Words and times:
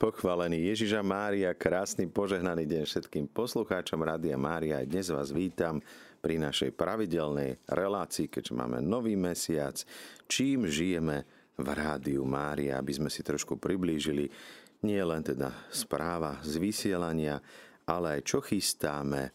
Pochválený 0.00 0.72
Ježiša 0.72 1.04
Mária, 1.04 1.52
krásny 1.52 2.08
požehnaný 2.08 2.64
deň 2.64 2.88
všetkým 2.88 3.28
poslucháčom 3.36 4.00
Rádia 4.00 4.40
Mária. 4.40 4.80
Dnes 4.80 5.12
vás 5.12 5.28
vítam 5.28 5.76
pri 6.24 6.40
našej 6.40 6.72
pravidelnej 6.72 7.60
relácii, 7.68 8.32
keďže 8.32 8.56
máme 8.56 8.80
nový 8.80 9.12
mesiac. 9.12 9.76
Čím 10.24 10.72
žijeme 10.72 11.28
v 11.52 11.68
Rádiu 11.68 12.24
Mária, 12.24 12.80
aby 12.80 12.96
sme 12.96 13.12
si 13.12 13.20
trošku 13.20 13.60
priblížili 13.60 14.32
nie 14.88 15.04
len 15.04 15.20
teda 15.20 15.52
správa 15.68 16.40
z 16.40 16.56
vysielania, 16.56 17.36
ale 17.84 18.16
aj 18.16 18.20
čo 18.24 18.40
chystáme, 18.40 19.28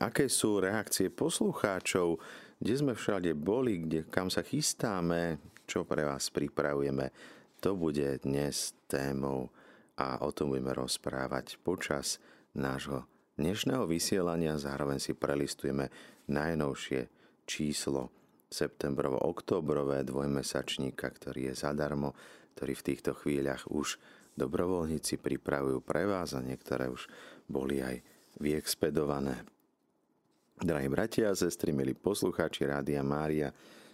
aké 0.00 0.24
sú 0.32 0.56
reakcie 0.56 1.12
poslucháčov, 1.12 2.16
kde 2.56 2.74
sme 2.80 2.96
všade 2.96 3.36
boli, 3.36 3.84
kde, 3.84 4.08
kam 4.08 4.32
sa 4.32 4.40
chystáme, 4.40 5.36
čo 5.68 5.84
pre 5.84 6.08
vás 6.08 6.32
pripravujeme. 6.32 7.12
To 7.60 7.76
bude 7.76 8.24
dnes 8.24 8.72
témou 8.88 9.52
a 9.96 10.24
o 10.24 10.30
tom 10.32 10.52
budeme 10.52 10.72
rozprávať 10.72 11.60
počas 11.60 12.16
nášho 12.56 13.04
dnešného 13.36 13.84
vysielania. 13.84 14.56
Zároveň 14.56 14.98
si 15.00 15.12
prelistujeme 15.12 15.92
najnovšie 16.28 17.08
číslo 17.44 18.08
septembrovo-oktobrové 18.52 20.04
dvojmesačníka, 20.04 21.08
ktorý 21.08 21.52
je 21.52 21.54
zadarmo, 21.56 22.12
ktorý 22.56 22.72
v 22.76 22.86
týchto 22.92 23.12
chvíľach 23.16 23.64
už 23.68 23.96
dobrovoľníci 24.36 25.20
pripravujú 25.20 25.80
pre 25.84 26.08
vás 26.08 26.32
a 26.36 26.44
niektoré 26.44 26.88
už 26.88 27.08
boli 27.48 27.80
aj 27.84 28.00
vyexpedované. 28.40 29.44
Drahí 30.62 30.88
bratia 30.88 31.32
a 31.32 31.36
sestry, 31.36 31.74
milí 31.74 31.92
poslucháči 31.96 32.68
Rádia 32.68 33.02
Mária, 33.02 33.50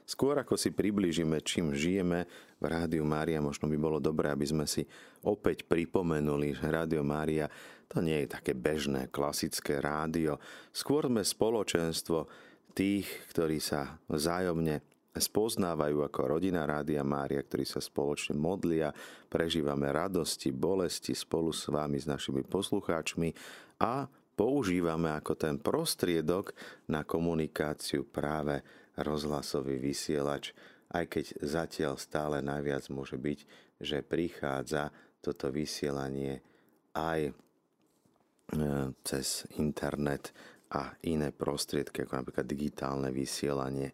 Skôr 0.09 0.41
ako 0.41 0.57
si 0.57 0.73
priblížime, 0.73 1.45
čím 1.45 1.77
žijeme 1.77 2.25
v 2.57 2.65
Rádiu 2.65 3.05
Mária, 3.05 3.45
možno 3.45 3.69
by 3.69 3.77
bolo 3.77 4.01
dobré, 4.01 4.33
aby 4.33 4.49
sme 4.49 4.65
si 4.65 4.89
opäť 5.21 5.69
pripomenuli, 5.69 6.57
že 6.57 6.65
Rádio 6.65 7.05
Mária 7.05 7.45
to 7.93 8.01
nie 8.01 8.25
je 8.25 8.33
také 8.33 8.57
bežné, 8.57 9.13
klasické 9.13 9.85
rádio. 9.85 10.41
Skôr 10.73 11.13
sme 11.13 11.21
spoločenstvo 11.21 12.25
tých, 12.73 13.05
ktorí 13.37 13.61
sa 13.61 14.01
vzájomne 14.09 14.81
spoznávajú 15.13 16.01
ako 16.01 16.21
rodina 16.25 16.65
Rádia 16.65 17.05
Mária, 17.05 17.45
ktorí 17.45 17.69
sa 17.69 17.85
spoločne 17.85 18.33
modlia, 18.33 18.89
prežívame 19.29 19.93
radosti, 19.93 20.49
bolesti 20.49 21.13
spolu 21.13 21.53
s 21.53 21.69
vami, 21.69 22.01
s 22.01 22.09
našimi 22.09 22.45
poslucháčmi 22.49 23.29
a 23.85 24.09
používame 24.39 25.13
ako 25.13 25.37
ten 25.37 25.61
prostriedok 25.61 26.55
na 26.89 27.03
komunikáciu 27.03 28.07
práve 28.07 28.63
rozhlasový 28.99 29.79
vysielač, 29.79 30.53
aj 30.93 31.05
keď 31.07 31.25
zatiaľ 31.45 31.95
stále 32.01 32.43
najviac 32.43 32.89
môže 32.91 33.17
byť, 33.17 33.39
že 33.79 34.03
prichádza 34.03 34.91
toto 35.23 35.53
vysielanie 35.53 36.41
aj 36.97 37.31
e, 37.31 37.33
cez 39.05 39.47
internet 39.61 40.35
a 40.69 40.93
iné 41.07 41.33
prostriedky, 41.33 42.05
ako 42.05 42.25
napríklad 42.25 42.47
digitálne 42.49 43.09
vysielanie. 43.13 43.93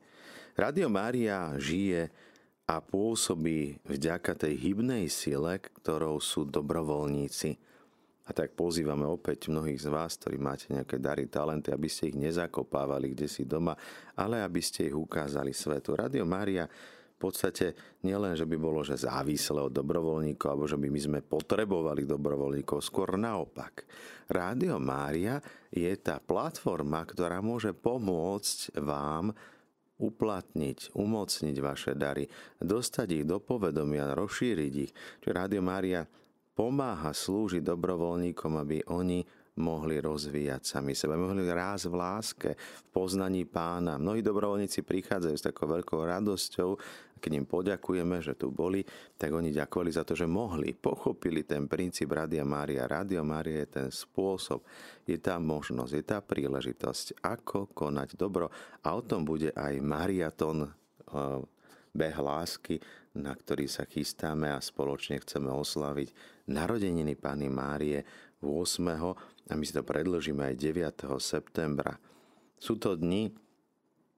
Radio 0.54 0.86
Mária 0.90 1.54
žije 1.58 2.10
a 2.64 2.80
pôsobí 2.80 3.84
vďaka 3.84 4.34
tej 4.38 4.54
hybnej 4.56 5.10
sile, 5.12 5.60
ktorou 5.60 6.18
sú 6.18 6.48
dobrovoľníci. 6.48 7.60
A 8.24 8.32
tak 8.32 8.56
pozývame 8.56 9.04
opäť 9.04 9.52
mnohých 9.52 9.84
z 9.84 9.88
vás, 9.92 10.16
ktorí 10.16 10.40
máte 10.40 10.72
nejaké 10.72 10.96
dary, 10.96 11.28
talenty, 11.28 11.68
aby 11.68 11.88
ste 11.92 12.08
ich 12.08 12.16
nezakopávali 12.16 13.12
kde 13.12 13.28
si 13.28 13.44
doma, 13.44 13.76
ale 14.16 14.40
aby 14.40 14.64
ste 14.64 14.88
ich 14.88 14.96
ukázali 14.96 15.52
svetu. 15.52 15.92
Radio 15.92 16.24
Mária 16.24 16.64
v 17.14 17.18
podstate 17.20 17.76
nielen, 18.00 18.32
že 18.32 18.48
by 18.48 18.56
bolo 18.56 18.80
že 18.80 18.96
závislé 18.96 19.60
od 19.60 19.76
dobrovoľníkov, 19.76 20.48
alebo 20.50 20.64
že 20.64 20.80
by 20.80 20.88
my 20.88 21.00
sme 21.00 21.20
potrebovali 21.20 22.08
dobrovoľníkov, 22.08 22.80
skôr 22.80 23.20
naopak. 23.20 23.84
Rádio 24.26 24.80
Mária 24.80 25.38
je 25.68 25.92
tá 26.00 26.16
platforma, 26.16 27.04
ktorá 27.04 27.44
môže 27.44 27.76
pomôcť 27.76 28.80
vám 28.80 29.36
uplatniť, 30.00 30.96
umocniť 30.96 31.56
vaše 31.62 31.92
dary, 31.94 32.26
dostať 32.58 33.22
ich 33.22 33.24
do 33.28 33.38
povedomia, 33.38 34.16
rozšíriť 34.16 34.72
ich. 34.74 34.92
Čiže 35.22 35.32
Rádio 35.32 35.62
Mária 35.62 36.02
pomáha 36.54 37.10
slúžiť 37.10 37.60
dobrovoľníkom, 37.66 38.52
aby 38.62 38.86
oni 38.86 39.26
mohli 39.54 40.02
rozvíjať 40.02 40.62
sami 40.66 40.98
seba, 40.98 41.14
mohli 41.14 41.46
rásť 41.46 41.86
v 41.86 41.94
láske, 41.94 42.50
v 42.58 42.82
poznaní 42.90 43.46
pána. 43.46 44.02
Mnohí 44.02 44.18
dobrovoľníci 44.18 44.82
prichádzajú 44.82 45.34
s 45.38 45.46
takou 45.46 45.70
veľkou 45.70 46.02
radosťou, 46.02 46.74
keď 47.22 47.32
im 47.40 47.46
poďakujeme, 47.48 48.20
že 48.20 48.36
tu 48.36 48.52
boli, 48.52 48.84
tak 49.16 49.32
oni 49.32 49.54
ďakovali 49.54 49.90
za 49.94 50.04
to, 50.04 50.12
že 50.12 50.28
mohli, 50.28 50.76
pochopili 50.76 51.46
ten 51.46 51.70
princíp 51.70 52.12
Radia 52.12 52.44
Mária. 52.44 52.90
Radio 52.90 53.24
Mária 53.24 53.64
je 53.64 53.68
ten 53.80 53.88
spôsob, 53.88 54.60
je 55.06 55.16
tá 55.16 55.40
možnosť, 55.40 55.92
je 55.94 56.04
tá 56.04 56.18
príležitosť, 56.20 57.24
ako 57.24 57.72
konať 57.72 58.18
dobro. 58.18 58.52
A 58.84 58.92
o 58.92 59.00
tom 59.00 59.24
bude 59.24 59.54
aj 59.56 59.72
mariaton 59.80 60.68
eh, 60.68 61.53
beh 61.94 62.18
lásky, 62.18 62.82
na 63.14 63.30
ktorý 63.30 63.70
sa 63.70 63.86
chystáme 63.86 64.50
a 64.50 64.58
spoločne 64.58 65.22
chceme 65.22 65.48
oslaviť 65.48 66.10
narodeniny 66.50 67.14
Pany 67.14 67.46
Márie 67.46 68.02
8. 68.42 69.48
a 69.48 69.52
my 69.54 69.64
si 69.64 69.72
to 69.72 69.86
predložíme 69.86 70.42
aj 70.42 70.54
9. 70.58 71.06
septembra. 71.22 71.96
Sú 72.58 72.76
to 72.76 72.98
dni, 72.98 73.30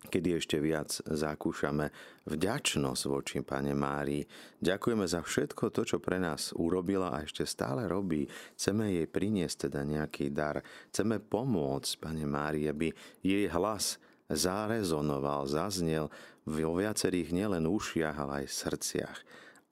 kedy 0.08 0.38
ešte 0.38 0.56
viac 0.62 0.88
zakúšame 1.02 1.90
vďačnosť 2.30 3.02
voči 3.10 3.42
Pane 3.42 3.74
Márii. 3.74 4.22
Ďakujeme 4.62 5.04
za 5.06 5.20
všetko 5.20 5.74
to, 5.74 5.82
čo 5.84 5.98
pre 5.98 6.22
nás 6.22 6.54
urobila 6.54 7.12
a 7.12 7.22
ešte 7.26 7.42
stále 7.44 7.90
robí. 7.90 8.26
Chceme 8.54 8.90
jej 8.94 9.06
priniesť 9.10 9.68
teda 9.68 9.82
nejaký 9.82 10.30
dar. 10.30 10.62
Chceme 10.94 11.18
pomôcť 11.18 11.90
Pane 11.98 12.24
Márii, 12.24 12.70
aby 12.70 12.94
jej 13.20 13.50
hlas 13.50 13.98
zarezonoval, 14.30 15.46
zaznel 15.46 16.10
vo 16.46 16.72
viacerých 16.78 17.34
nielen 17.34 17.66
ušiach, 17.66 18.16
ale 18.16 18.32
aj 18.44 18.54
srdciach. 18.54 19.18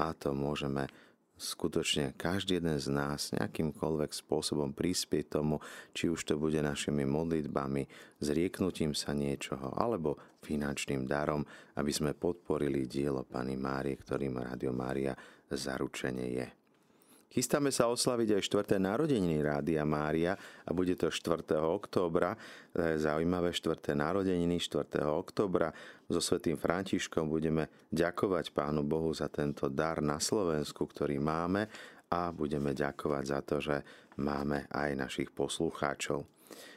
A 0.02 0.10
to 0.14 0.34
môžeme 0.34 0.90
skutočne 1.34 2.14
každý 2.14 2.62
jeden 2.62 2.78
z 2.78 2.88
nás 2.94 3.34
nejakýmkoľvek 3.34 4.10
spôsobom 4.14 4.70
prispieť 4.70 5.38
tomu, 5.38 5.58
či 5.90 6.06
už 6.06 6.22
to 6.22 6.34
bude 6.38 6.58
našimi 6.62 7.02
modlitbami, 7.02 7.86
zrieknutím 8.22 8.94
sa 8.94 9.10
niečoho, 9.10 9.74
alebo 9.74 10.18
finančným 10.46 11.06
darom, 11.10 11.42
aby 11.74 11.90
sme 11.90 12.14
podporili 12.14 12.86
dielo 12.86 13.26
Pany 13.26 13.58
Márie, 13.58 13.98
ktorým 13.98 14.38
Radio 14.38 14.70
Mária 14.70 15.14
zaručenie 15.50 16.28
je. 16.38 16.63
Chystáme 17.30 17.74
sa 17.74 17.90
oslaviť 17.90 18.38
aj 18.38 18.42
4. 18.46 18.78
narodeniny 18.78 19.42
Rádia 19.42 19.82
Mária 19.82 20.38
a 20.38 20.70
bude 20.70 20.94
to 20.94 21.10
4. 21.10 21.42
októbra. 21.58 22.38
Zaujímavé 22.74 23.50
4. 23.50 23.90
narodeniny 23.98 24.62
4. 24.62 25.02
októbra. 25.02 25.74
So 26.06 26.22
svetým 26.22 26.54
Františkom 26.54 27.26
budeme 27.26 27.88
ďakovať 27.90 28.54
Pánu 28.54 28.86
Bohu 28.86 29.10
za 29.10 29.26
tento 29.26 29.66
dar 29.66 29.98
na 29.98 30.22
Slovensku, 30.22 30.86
ktorý 30.86 31.18
máme 31.18 31.66
a 32.14 32.30
budeme 32.30 32.70
ďakovať 32.70 33.24
za 33.26 33.40
to, 33.42 33.56
že 33.58 33.76
máme 34.22 34.70
aj 34.70 34.94
našich 34.94 35.34
poslucháčov. 35.34 36.22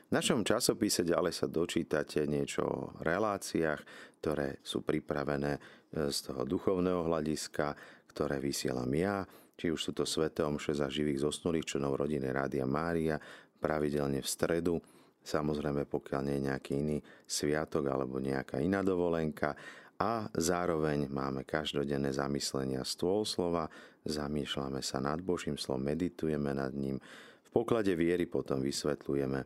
V 0.08 0.12
našom 0.16 0.42
časopise 0.42 1.06
ďalej 1.06 1.36
sa 1.36 1.52
dočítate 1.52 2.26
niečo 2.26 2.64
o 2.66 2.96
reláciách, 3.04 3.82
ktoré 4.24 4.58
sú 4.66 4.82
pripravené 4.82 5.62
z 5.92 6.18
toho 6.32 6.48
duchovného 6.48 7.06
hľadiska, 7.06 7.78
ktoré 8.10 8.42
vysielam 8.42 8.90
ja 8.98 9.28
či 9.58 9.74
už 9.74 9.90
sú 9.90 9.92
to 9.92 10.06
sveté 10.06 10.46
omše 10.46 10.78
za 10.78 10.86
živých 10.86 11.26
zosnulých 11.26 11.76
členov 11.76 11.98
rodiny 11.98 12.30
Rádia 12.30 12.70
Mária, 12.70 13.18
pravidelne 13.58 14.22
v 14.22 14.30
stredu, 14.30 14.78
samozrejme 15.26 15.90
pokiaľ 15.90 16.22
nie 16.24 16.36
je 16.38 16.46
nejaký 16.48 16.72
iný 16.78 16.98
sviatok 17.26 17.90
alebo 17.90 18.22
nejaká 18.22 18.62
iná 18.62 18.86
dovolenka 18.86 19.58
a 19.98 20.30
zároveň 20.30 21.10
máme 21.10 21.42
každodenné 21.42 22.14
zamyslenia 22.14 22.86
stôl 22.86 23.26
slova, 23.26 23.66
zamýšľame 24.06 24.86
sa 24.86 25.02
nad 25.02 25.18
Božím 25.26 25.58
slovom, 25.58 25.90
meditujeme 25.90 26.54
nad 26.54 26.70
ním. 26.78 27.02
V 27.42 27.50
poklade 27.50 27.98
viery 27.98 28.30
potom 28.30 28.62
vysvetľujeme 28.62 29.42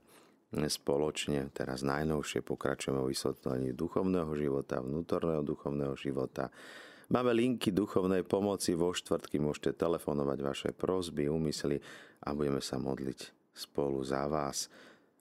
spoločne, 0.51 1.47
teraz 1.55 1.87
najnovšie 1.87 2.43
pokračujeme 2.43 2.99
o 2.99 3.07
vysvetlení 3.07 3.71
duchovného 3.71 4.31
života, 4.35 4.83
vnútorného 4.83 5.39
duchovného 5.47 5.95
života, 5.95 6.51
Máme 7.11 7.35
linky 7.35 7.75
duchovnej 7.75 8.23
pomoci 8.23 8.71
vo 8.71 8.95
štvrtky, 8.95 9.35
môžete 9.35 9.75
telefonovať 9.75 10.39
vaše 10.39 10.69
prosby, 10.71 11.27
úmysly 11.27 11.83
a 12.23 12.31
budeme 12.31 12.63
sa 12.63 12.79
modliť 12.79 13.51
spolu 13.51 13.99
za 13.99 14.31
vás. 14.31 14.71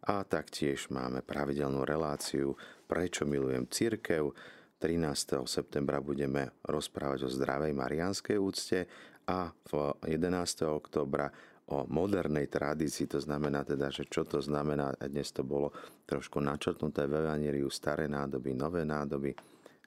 A 0.06 0.22
taktiež 0.22 0.86
máme 0.94 1.18
pravidelnú 1.26 1.82
reláciu 1.82 2.54
Prečo 2.86 3.26
milujem 3.26 3.66
církev. 3.66 4.30
13. 4.78 5.42
septembra 5.50 5.98
budeme 5.98 6.54
rozprávať 6.62 7.26
o 7.26 7.28
zdravej 7.28 7.74
marianskej 7.74 8.38
úcte 8.38 8.86
a 9.26 9.50
v 9.50 9.90
11. 10.06 10.70
oktobra 10.70 11.26
o 11.74 11.90
modernej 11.90 12.46
tradícii, 12.46 13.10
to 13.10 13.18
znamená 13.18 13.66
teda, 13.66 13.90
že 13.90 14.06
čo 14.06 14.22
to 14.22 14.38
znamená, 14.38 14.94
a 14.94 15.10
dnes 15.10 15.34
to 15.34 15.42
bolo 15.42 15.74
trošku 16.06 16.38
načrtnuté 16.38 17.10
v 17.10 17.18
Evangeliu, 17.18 17.66
staré 17.66 18.06
nádoby, 18.06 18.54
nové 18.54 18.86
nádoby, 18.86 19.34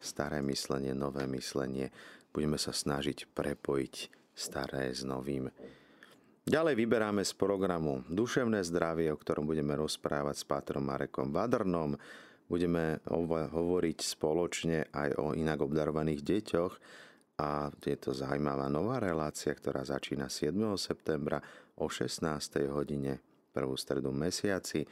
staré 0.04 0.44
myslenie, 0.44 0.92
nové 0.92 1.24
myslenie. 1.32 1.90
Budeme 2.36 2.60
sa 2.60 2.76
snažiť 2.76 3.32
prepojiť 3.32 3.96
staré 4.36 4.92
s 4.92 5.08
novým. 5.08 5.48
Ďalej 6.44 6.76
vyberáme 6.76 7.24
z 7.24 7.34
programu 7.40 8.04
Duševné 8.12 8.68
zdravie, 8.68 9.08
o 9.16 9.18
ktorom 9.18 9.48
budeme 9.48 9.80
rozprávať 9.80 10.36
s 10.36 10.46
Pátrom 10.46 10.84
Marekom 10.84 11.32
Vadrnom. 11.32 11.96
Budeme 12.52 13.00
hovoriť 13.08 13.98
spoločne 14.04 14.92
aj 14.92 15.10
o 15.24 15.32
inak 15.32 15.64
obdarovaných 15.64 16.20
deťoch 16.20 16.74
a 17.40 17.72
je 17.80 17.96
to 17.96 18.12
zaujímavá 18.12 18.68
nová 18.68 19.00
relácia, 19.00 19.56
ktorá 19.56 19.88
začína 19.88 20.28
7. 20.28 20.52
septembra 20.76 21.40
o 21.80 21.88
16. 21.88 22.28
hodine 22.70 23.24
prvú 23.56 23.80
stredu 23.80 24.12
mesiaci. 24.12 24.84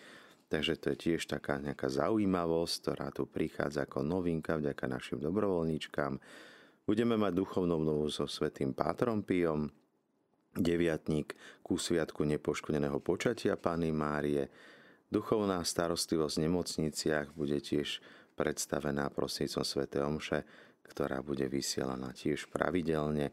Takže 0.52 0.84
to 0.84 0.92
je 0.92 0.98
tiež 1.00 1.32
taká 1.32 1.64
nejaká 1.64 1.88
zaujímavosť, 1.88 2.74
ktorá 2.84 3.08
tu 3.16 3.24
prichádza 3.24 3.88
ako 3.88 4.04
novinka 4.04 4.60
vďaka 4.60 4.84
našim 4.84 5.24
dobrovoľníčkám. 5.24 6.20
Budeme 6.84 7.16
mať 7.16 7.40
duchovnú 7.40 7.80
obnovu 7.80 8.12
so 8.12 8.28
svetým 8.28 8.76
Pátrom 8.76 9.24
Pijom, 9.24 9.72
deviatník 10.52 11.40
ku 11.64 11.80
sviatku 11.80 12.28
nepoškodeného 12.28 13.00
počatia 13.00 13.56
Pany 13.56 13.96
Márie. 13.96 14.52
Duchovná 15.08 15.64
starostlivosť 15.64 16.36
v 16.36 16.44
nemocniciach 16.52 17.28
bude 17.32 17.56
tiež 17.64 18.04
predstavená 18.36 19.08
prostredníctvom 19.08 19.64
Sv. 19.64 19.82
Omše, 19.88 20.40
ktorá 20.84 21.24
bude 21.24 21.48
vysielaná 21.48 22.12
tiež 22.12 22.52
pravidelne. 22.52 23.32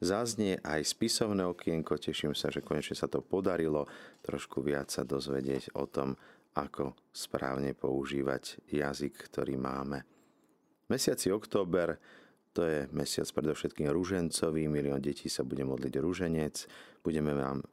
Zaznie 0.00 0.56
aj 0.64 0.84
spisovné 0.84 1.44
okienko, 1.44 2.00
teším 2.00 2.32
sa, 2.32 2.48
že 2.48 2.64
konečne 2.64 2.96
sa 2.96 3.08
to 3.08 3.20
podarilo 3.20 3.84
trošku 4.24 4.64
viac 4.64 4.88
sa 4.88 5.04
dozvedieť 5.04 5.76
o 5.76 5.84
tom, 5.84 6.16
ako 6.54 6.94
správne 7.10 7.74
používať 7.74 8.62
jazyk, 8.70 9.14
ktorý 9.30 9.58
máme. 9.58 10.06
Mesiaci 10.86 11.34
október 11.34 11.98
to 12.54 12.62
je 12.62 12.86
mesiac 12.94 13.26
predovšetkým 13.26 13.90
rúžencový, 13.90 14.70
milión 14.70 15.02
detí 15.02 15.26
sa 15.26 15.42
bude 15.42 15.66
modliť 15.66 15.94
rúženec. 15.98 16.54
Budeme 17.02 17.34
vám, 17.34 17.66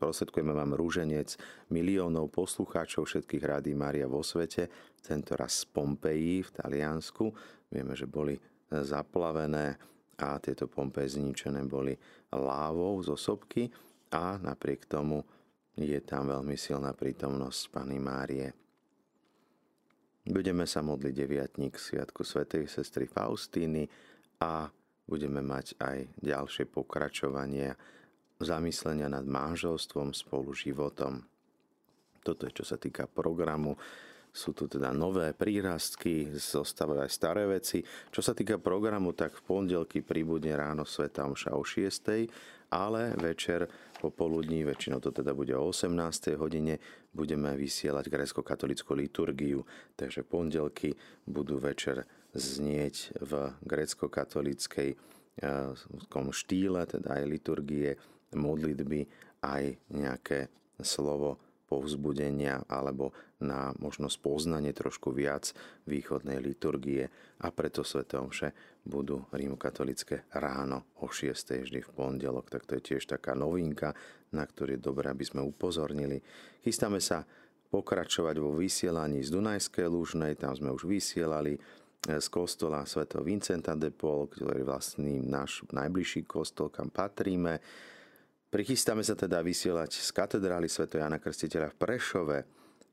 prosvedkujeme 0.00 0.56
vám 0.56 0.72
rúženec 0.72 1.36
miliónov 1.68 2.32
poslucháčov 2.32 3.04
všetkých 3.04 3.44
rády 3.44 3.76
Mária 3.76 4.08
vo 4.08 4.24
svete, 4.24 4.72
tento 5.04 5.36
raz 5.36 5.60
z 5.60 5.68
Pompeji 5.68 6.40
v 6.40 6.50
Taliansku. 6.56 7.28
Vieme, 7.68 7.92
že 7.92 8.08
boli 8.08 8.40
zaplavené 8.72 9.76
a 10.16 10.40
tieto 10.40 10.72
Pompeje 10.72 11.20
zničené 11.20 11.60
boli 11.68 11.92
lávou 12.32 13.04
z 13.04 13.12
osobky 13.12 13.68
a 14.08 14.40
napriek 14.40 14.88
tomu 14.88 15.20
je 15.74 16.00
tam 16.06 16.30
veľmi 16.30 16.54
silná 16.54 16.94
prítomnosť 16.94 17.60
Pany 17.74 17.98
Márie. 17.98 18.48
Budeme 20.24 20.64
sa 20.64 20.80
modliť 20.80 21.12
deviatník 21.12 21.76
Sviatku 21.76 22.24
Svetej 22.24 22.70
sestry 22.70 23.04
Faustíny, 23.04 23.90
a 24.42 24.68
budeme 25.06 25.40
mať 25.44 25.78
aj 25.78 25.98
ďalšie 26.18 26.68
pokračovanie 26.68 27.76
zamyslenia 28.42 29.06
nad 29.06 29.24
manželstvom, 29.24 30.10
spolu 30.12 30.52
životom. 30.52 31.22
Toto 32.24 32.48
je 32.48 32.56
čo 32.56 32.64
sa 32.64 32.80
týka 32.80 33.06
programu. 33.06 33.76
Sú 34.34 34.50
tu 34.50 34.66
teda 34.66 34.90
nové 34.90 35.30
prírastky, 35.30 36.34
zostávajú 36.34 37.06
aj 37.06 37.10
staré 37.14 37.46
veci. 37.46 37.86
Čo 38.10 38.18
sa 38.18 38.34
týka 38.34 38.58
programu, 38.58 39.14
tak 39.14 39.38
v 39.38 39.46
pondelky 39.46 40.02
pribudne 40.02 40.58
ráno 40.58 40.82
Sveta 40.82 41.22
Omša 41.22 41.54
o 41.54 41.62
6. 41.62 42.26
Ale 42.74 43.14
večer 43.14 43.70
popoludní, 44.02 44.66
väčšinou 44.66 44.98
to 44.98 45.14
teda 45.14 45.30
bude 45.38 45.54
o 45.54 45.70
18. 45.70 46.34
hodine, 46.34 46.82
budeme 47.14 47.54
vysielať 47.54 48.10
grécko-katolickú 48.10 48.98
liturgiu. 48.98 49.62
Takže 49.94 50.26
pondelky 50.26 50.98
budú 51.30 51.62
večer 51.62 52.02
znieť 52.34 53.14
v 53.22 53.54
grecko-katolíckej 53.62 54.90
eh, 54.90 56.28
štýle, 56.34 56.82
teda 56.90 57.22
aj 57.22 57.24
liturgie, 57.30 57.94
modlitby, 58.34 59.06
aj 59.46 59.78
nejaké 59.94 60.50
slovo 60.82 61.38
povzbudenia 61.74 62.62
alebo 62.70 63.10
na 63.42 63.74
možno 63.82 64.06
spoznanie 64.06 64.70
trošku 64.70 65.10
viac 65.10 65.50
východnej 65.90 66.38
liturgie 66.38 67.10
a 67.42 67.50
preto 67.50 67.82
Omše 67.82 68.54
budú 68.86 69.26
rímokatolické 69.34 70.30
ráno 70.30 70.86
o 71.02 71.10
6. 71.10 71.34
vždy 71.66 71.82
v 71.82 71.90
pondelok, 71.90 72.46
tak 72.46 72.62
to 72.62 72.78
je 72.78 72.94
tiež 72.94 73.10
taká 73.10 73.34
novinka, 73.34 73.90
na 74.30 74.46
ktorú 74.46 74.78
je 74.78 74.80
dobré, 74.80 75.10
aby 75.10 75.26
sme 75.26 75.42
upozornili. 75.42 76.22
Chystáme 76.62 77.02
sa 77.02 77.26
pokračovať 77.74 78.38
vo 78.38 78.54
vysielaní 78.54 79.26
z 79.26 79.34
Dunajskej 79.34 79.90
Lúžnej, 79.90 80.38
tam 80.38 80.54
sme 80.54 80.70
už 80.70 80.86
vysielali 80.86 81.58
z 82.04 82.26
kostola 82.30 82.86
Sv. 82.86 83.08
Vincenta 83.24 83.74
de 83.74 83.90
Paul, 83.90 84.30
ktorý 84.30 84.62
je 84.62 84.68
vlastný 84.68 85.24
náš 85.24 85.66
najbližší 85.72 86.28
kostol, 86.28 86.70
kam 86.70 86.92
patríme. 86.92 87.58
Prichystáme 88.54 89.02
sa 89.02 89.18
teda 89.18 89.42
vysielať 89.42 89.98
z 89.98 90.14
katedrály 90.14 90.70
Sv. 90.70 90.86
Jana 90.86 91.18
Krstiteľa 91.18 91.74
v 91.74 91.80
Prešove. 91.82 92.38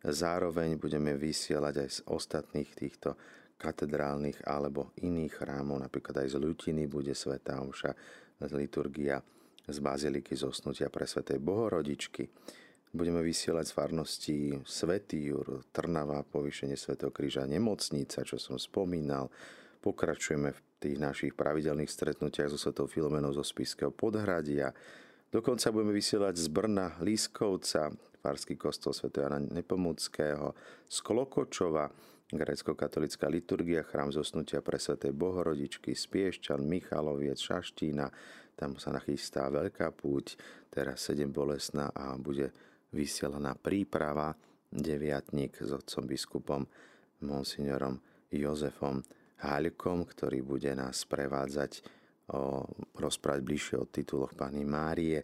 Zároveň 0.01 0.73
budeme 0.81 1.13
vysielať 1.13 1.85
aj 1.85 1.89
z 1.93 1.99
ostatných 2.09 2.73
týchto 2.73 3.13
katedrálnych 3.61 4.41
alebo 4.49 4.89
iných 5.05 5.37
chrámov, 5.37 5.77
napríklad 5.77 6.25
aj 6.25 6.33
z 6.33 6.41
Ľutiny 6.41 6.89
bude 6.89 7.13
Sv. 7.13 7.37
Omša, 7.45 7.93
liturgia 8.57 9.21
z 9.69 9.77
Baziliky 9.77 10.33
zosnutia 10.33 10.89
pre 10.89 11.05
Sv. 11.05 11.29
Bohorodičky. 11.37 12.25
Budeme 12.89 13.21
vysielať 13.21 13.69
z 13.69 13.75
farnosti 13.77 14.37
Svetý 14.65 15.29
Jur, 15.29 15.61
Trnava, 15.69 16.25
povýšenie 16.25 16.73
Svetého 16.73 17.13
kríža, 17.13 17.45
nemocnica, 17.45 18.25
čo 18.25 18.41
som 18.41 18.57
spomínal. 18.57 19.29
Pokračujeme 19.77 20.57
v 20.57 20.59
tých 20.81 20.97
našich 20.97 21.37
pravidelných 21.37 21.93
stretnutiach 21.93 22.49
so 22.49 22.57
Svetou 22.57 22.89
Filomenou 22.89 23.29
zo 23.29 23.45
Spiského 23.45 23.93
podhradia. 23.93 24.73
Dokonca 25.31 25.71
budeme 25.71 25.95
vysielať 25.95 26.35
z 26.35 26.47
Brna, 26.51 26.99
Lískovca, 26.99 27.87
Farský 28.19 28.59
kostol 28.59 28.91
Sv. 28.91 29.15
Jana 29.15 29.39
Nepomuckého, 29.39 30.51
z 30.91 30.97
Klokočova, 30.99 31.87
grécko-katolická 32.27 33.31
liturgia, 33.31 33.87
chrám 33.87 34.11
zosnutia 34.11 34.59
pre 34.59 34.75
Sv. 34.75 34.99
Bohorodičky, 35.15 35.95
Spiešťan, 35.95 36.67
Michaloviec, 36.67 37.39
Šaštína, 37.39 38.11
tam 38.59 38.75
sa 38.75 38.91
nachystá 38.91 39.47
veľká 39.47 39.95
púť, 39.95 40.35
teraz 40.67 41.07
7 41.07 41.31
bolesná 41.31 41.87
a 41.95 42.19
bude 42.19 42.51
vysielaná 42.91 43.55
príprava 43.55 44.35
deviatník 44.67 45.63
s 45.63 45.71
otcom 45.71 46.11
biskupom 46.11 46.61
monsignorom 47.23 48.03
Jozefom 48.35 48.99
Haľkom, 49.39 50.03
ktorý 50.11 50.43
bude 50.43 50.75
nás 50.75 51.07
prevádzať 51.07 52.00
rozprávať 52.95 53.41
bližšie 53.43 53.75
o 53.79 53.89
tituloch 53.89 54.31
Pani 54.33 54.63
Márie. 54.63 55.19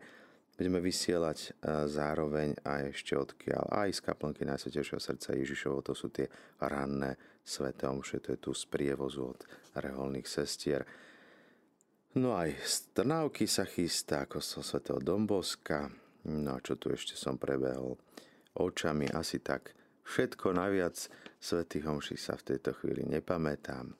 Budeme 0.57 0.81
vysielať 0.81 1.39
e, 1.39 1.49
zároveň 1.85 2.57
aj 2.65 2.81
ešte 2.89 3.13
odkiaľ, 3.13 3.85
aj 3.85 3.89
z 3.93 3.99
kaplnky 4.01 4.41
Najsvetejšieho 4.41 4.97
srdca 4.97 5.37
Ježišovo, 5.37 5.85
to 5.85 5.93
sú 5.93 6.09
tie 6.09 6.25
ranné 6.57 7.13
sveté 7.45 7.85
omše, 7.85 8.17
to 8.19 8.33
je 8.33 8.39
tu 8.41 8.51
z 8.57 8.65
prievozu 8.65 9.37
od 9.37 9.45
reholných 9.77 10.25
sestier. 10.25 10.81
No 12.17 12.33
aj 12.33 12.57
z 12.65 12.75
Trnávky 12.97 13.45
sa 13.45 13.69
chystá, 13.69 14.25
ako 14.25 14.41
so 14.41 14.65
svetého 14.65 14.97
Domboska, 14.97 15.93
No 16.27 16.59
a 16.59 16.63
čo 16.63 16.75
tu 16.75 16.91
ešte 16.91 17.15
som 17.15 17.39
prebehol 17.39 17.95
očami, 18.59 19.07
asi 19.15 19.39
tak 19.39 19.71
všetko 20.03 20.51
naviac 20.51 21.07
svätých 21.39 21.87
homší 21.87 22.19
sa 22.19 22.35
v 22.35 22.51
tejto 22.53 22.75
chvíli 22.75 23.07
nepamätám. 23.07 23.95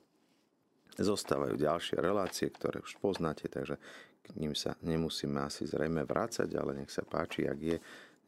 Zostávajú 0.98 1.54
ďalšie 1.54 2.02
relácie, 2.02 2.50
ktoré 2.50 2.82
už 2.82 2.98
poznáte, 2.98 3.46
takže 3.46 3.78
k 4.18 4.28
ním 4.34 4.58
sa 4.58 4.74
nemusíme 4.82 5.38
asi 5.38 5.64
zrejme 5.64 6.02
vrácať, 6.02 6.50
ale 6.58 6.82
nech 6.82 6.90
sa 6.90 7.06
páči, 7.06 7.46
ak 7.46 7.58
je 7.62 7.78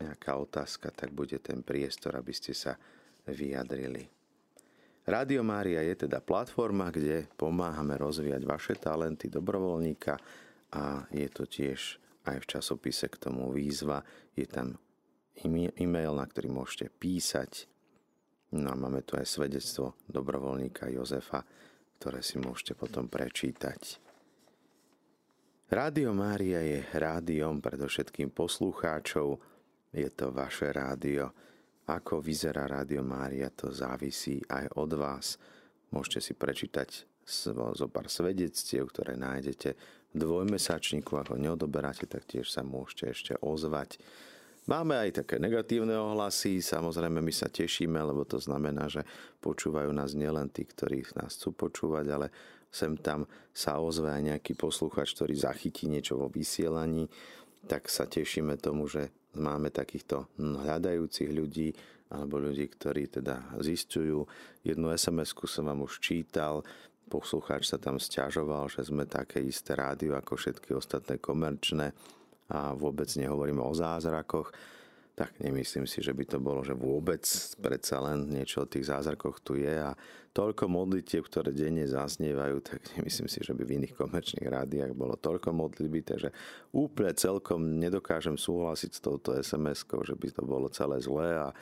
nejaká 0.00 0.39
otázka, 0.39 0.95
tak 0.95 1.11
bude 1.11 1.37
ten 1.43 1.61
priestor, 1.67 2.15
aby 2.15 2.31
ste 2.31 2.55
sa 2.55 2.79
vyjadrili. 3.27 4.09
Rádio 5.05 5.43
Mária 5.43 5.83
je 5.83 6.07
teda 6.07 6.23
platforma, 6.23 6.95
kde 6.95 7.27
pomáhame 7.35 7.99
rozvíjať 7.99 8.43
vaše 8.47 8.75
talenty 8.79 9.27
dobrovoľníka 9.27 10.15
a 10.71 11.05
je 11.11 11.29
to 11.29 11.50
tiež 11.50 11.99
aj 12.31 12.37
v 12.39 12.49
časopise 12.49 13.11
k 13.11 13.17
tomu 13.19 13.50
výzva. 13.50 14.05
Je 14.39 14.47
tam 14.47 14.79
e-mail, 15.43 16.12
na 16.15 16.25
ktorý 16.29 16.53
môžete 16.53 16.93
písať. 16.95 17.67
No 18.55 18.71
a 18.71 18.77
máme 18.77 19.03
tu 19.03 19.19
aj 19.19 19.27
svedectvo 19.27 19.99
dobrovoľníka 20.07 20.93
Jozefa, 20.93 21.43
ktoré 22.00 22.25
si 22.25 22.40
môžete 22.40 22.73
potom 22.73 23.12
prečítať. 23.12 24.00
Rádio 25.69 26.16
Mária 26.16 26.64
je 26.64 26.80
rádiom 26.97 27.61
predovšetkým 27.61 28.33
poslucháčov. 28.33 29.37
Je 29.92 30.09
to 30.09 30.33
vaše 30.33 30.73
rádio. 30.73 31.30
Ako 31.87 32.25
vyzerá 32.25 32.64
Rádio 32.64 33.04
Mária, 33.04 33.52
to 33.52 33.69
závisí 33.69 34.40
aj 34.49 34.80
od 34.80 34.90
vás. 34.97 35.37
Môžete 35.92 36.19
si 36.25 36.33
prečítať 36.33 37.04
zo 37.26 37.87
pár 37.92 38.11
svedectiev, 38.11 38.90
ktoré 38.90 39.14
nájdete 39.14 39.76
dvojmesačníku, 40.11 41.14
ako 41.21 41.38
neodoberáte, 41.38 42.09
tak 42.09 42.26
tiež 42.26 42.50
sa 42.50 42.66
môžete 42.66 43.04
ešte 43.11 43.33
ozvať. 43.38 44.02
Máme 44.69 44.93
aj 44.93 45.25
také 45.25 45.40
negatívne 45.40 45.97
ohlasy, 45.97 46.61
samozrejme 46.61 47.25
my 47.25 47.33
sa 47.33 47.49
tešíme, 47.49 47.97
lebo 47.97 48.29
to 48.29 48.37
znamená, 48.37 48.93
že 48.93 49.09
počúvajú 49.40 49.88
nás 49.88 50.12
nielen 50.12 50.52
tí, 50.52 50.69
ktorí 50.69 51.00
nás 51.17 51.40
chcú 51.40 51.57
počúvať, 51.57 52.07
ale 52.12 52.26
sem 52.69 52.95
tam 53.00 53.25
sa 53.50 53.81
ozve 53.81 54.12
aj 54.12 54.23
nejaký 54.37 54.52
posluchač, 54.55 55.17
ktorý 55.17 55.35
zachytí 55.35 55.88
niečo 55.88 56.21
vo 56.21 56.29
vysielaní. 56.29 57.09
Tak 57.67 57.88
sa 57.88 58.05
tešíme 58.05 58.61
tomu, 58.61 58.87
že 58.87 59.11
máme 59.35 59.73
takýchto 59.73 60.29
hľadajúcich 60.38 61.31
ľudí 61.33 61.69
alebo 62.11 62.43
ľudí, 62.43 62.67
ktorí 62.67 63.07
teda 63.09 63.59
zistujú. 63.62 64.26
Jednu 64.67 64.90
SMS-ku 64.90 65.47
som 65.47 65.71
vám 65.71 65.87
už 65.87 66.02
čítal, 66.02 66.62
poslucháč 67.11 67.71
sa 67.71 67.79
tam 67.79 67.99
stiažoval, 67.99 68.71
že 68.71 68.87
sme 68.87 69.07
také 69.07 69.43
isté 69.43 69.75
rádio 69.75 70.14
ako 70.14 70.38
všetky 70.38 70.75
ostatné 70.75 71.19
komerčné 71.19 71.90
a 72.50 72.75
vôbec 72.75 73.09
nehovoríme 73.14 73.62
o 73.62 73.73
zázrakoch 73.73 74.50
tak 75.21 75.37
nemyslím 75.37 75.85
si, 75.85 76.00
že 76.00 76.16
by 76.16 76.25
to 76.25 76.38
bolo, 76.40 76.64
že 76.64 76.73
vôbec 76.73 77.21
predsa 77.61 78.00
len 78.00 78.25
niečo 78.33 78.64
o 78.64 78.71
tých 78.71 78.88
zázrakoch 78.88 79.45
tu 79.45 79.52
je. 79.61 79.69
A 79.69 79.92
toľko 80.33 80.64
modlitieb, 80.73 81.28
ktoré 81.28 81.52
denne 81.52 81.85
zaznievajú, 81.85 82.57
tak 82.64 82.80
nemyslím 82.97 83.28
si, 83.28 83.45
že 83.45 83.52
by 83.52 83.61
v 83.69 83.85
iných 83.85 84.00
komerčných 84.00 84.49
rádiách 84.49 84.97
bolo 84.97 85.21
toľko 85.21 85.52
modlitby, 85.52 86.00
takže 86.09 86.33
úplne 86.73 87.12
celkom 87.12 87.61
nedokážem 87.76 88.40
súhlasiť 88.40 88.90
s 88.97 89.00
touto 89.04 89.37
SMS-kou, 89.37 90.00
že 90.09 90.16
by 90.16 90.28
to 90.33 90.40
bolo 90.40 90.73
celé 90.73 90.97
zlé 91.04 91.37
a 91.37 91.52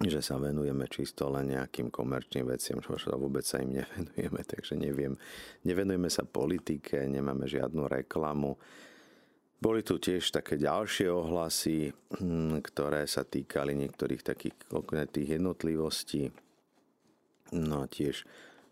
že 0.00 0.22
sa 0.22 0.38
venujeme 0.38 0.86
čisto 0.86 1.28
len 1.34 1.50
nejakým 1.50 1.90
komerčným 1.90 2.46
veciam, 2.46 2.78
čo 2.78 2.94
vôbec 3.18 3.42
sa 3.42 3.58
im 3.58 3.74
nevenujeme, 3.82 4.40
takže 4.46 4.78
neviem. 4.78 5.18
Nevenujeme 5.66 6.06
sa 6.06 6.22
politike, 6.22 7.10
nemáme 7.10 7.50
žiadnu 7.50 7.90
reklamu, 7.90 8.54
boli 9.60 9.84
tu 9.84 10.00
tiež 10.00 10.32
také 10.32 10.56
ďalšie 10.56 11.12
ohlasy, 11.12 11.92
hm, 12.16 12.64
ktoré 12.64 13.04
sa 13.04 13.28
týkali 13.28 13.76
niektorých 13.76 14.24
takých 14.24 14.56
tých 15.12 15.28
jednotlivostí. 15.36 16.32
No 17.52 17.84
a 17.84 17.86
tiež 17.86 18.24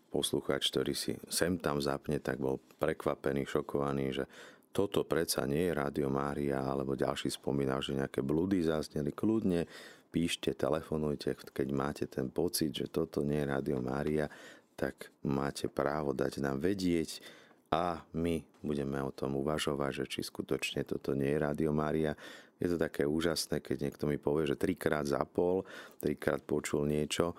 poslucháč, 0.09 0.73
ktorý 0.73 0.97
si 0.97 1.13
sem 1.29 1.61
tam 1.61 1.77
zapne, 1.77 2.17
tak 2.17 2.41
bol 2.41 2.57
prekvapený, 2.81 3.45
šokovaný, 3.45 4.17
že 4.17 4.25
toto 4.73 5.05
predsa 5.05 5.45
nie 5.45 5.69
je 5.69 5.77
Rádio 5.77 6.09
Mária, 6.09 6.61
alebo 6.65 6.97
ďalší 6.97 7.29
spomínal, 7.29 7.81
že 7.85 7.97
nejaké 7.97 8.25
blúdy 8.25 8.61
zazneli. 8.65 9.13
Kľudne 9.13 9.69
píšte, 10.09 10.57
telefonujte, 10.57 11.37
keď 11.53 11.67
máte 11.69 12.05
ten 12.09 12.33
pocit, 12.33 12.73
že 12.73 12.89
toto 12.89 13.21
nie 13.21 13.45
je 13.45 13.49
Rádio 13.49 13.77
Mária, 13.77 14.25
tak 14.73 15.13
máte 15.25 15.69
právo 15.69 16.17
dať 16.17 16.41
nám 16.41 16.61
vedieť, 16.61 17.21
a 17.69 18.01
my 18.17 18.41
budeme 18.65 18.97
o 19.05 19.13
tom 19.13 19.37
uvažovať, 19.37 19.91
že 20.03 20.05
či 20.09 20.19
skutočne 20.25 20.81
toto 20.89 21.13
nie 21.13 21.37
je 21.37 21.43
Rádio 21.43 21.69
Mária. 21.69 22.17
Je 22.57 22.65
to 22.65 22.81
také 22.81 23.05
úžasné, 23.05 23.61
keď 23.61 23.77
niekto 23.87 24.09
mi 24.09 24.17
povie, 24.17 24.49
že 24.49 24.57
trikrát 24.57 25.05
zapol, 25.05 25.63
trikrát 26.01 26.41
počul 26.41 26.89
niečo 26.89 27.37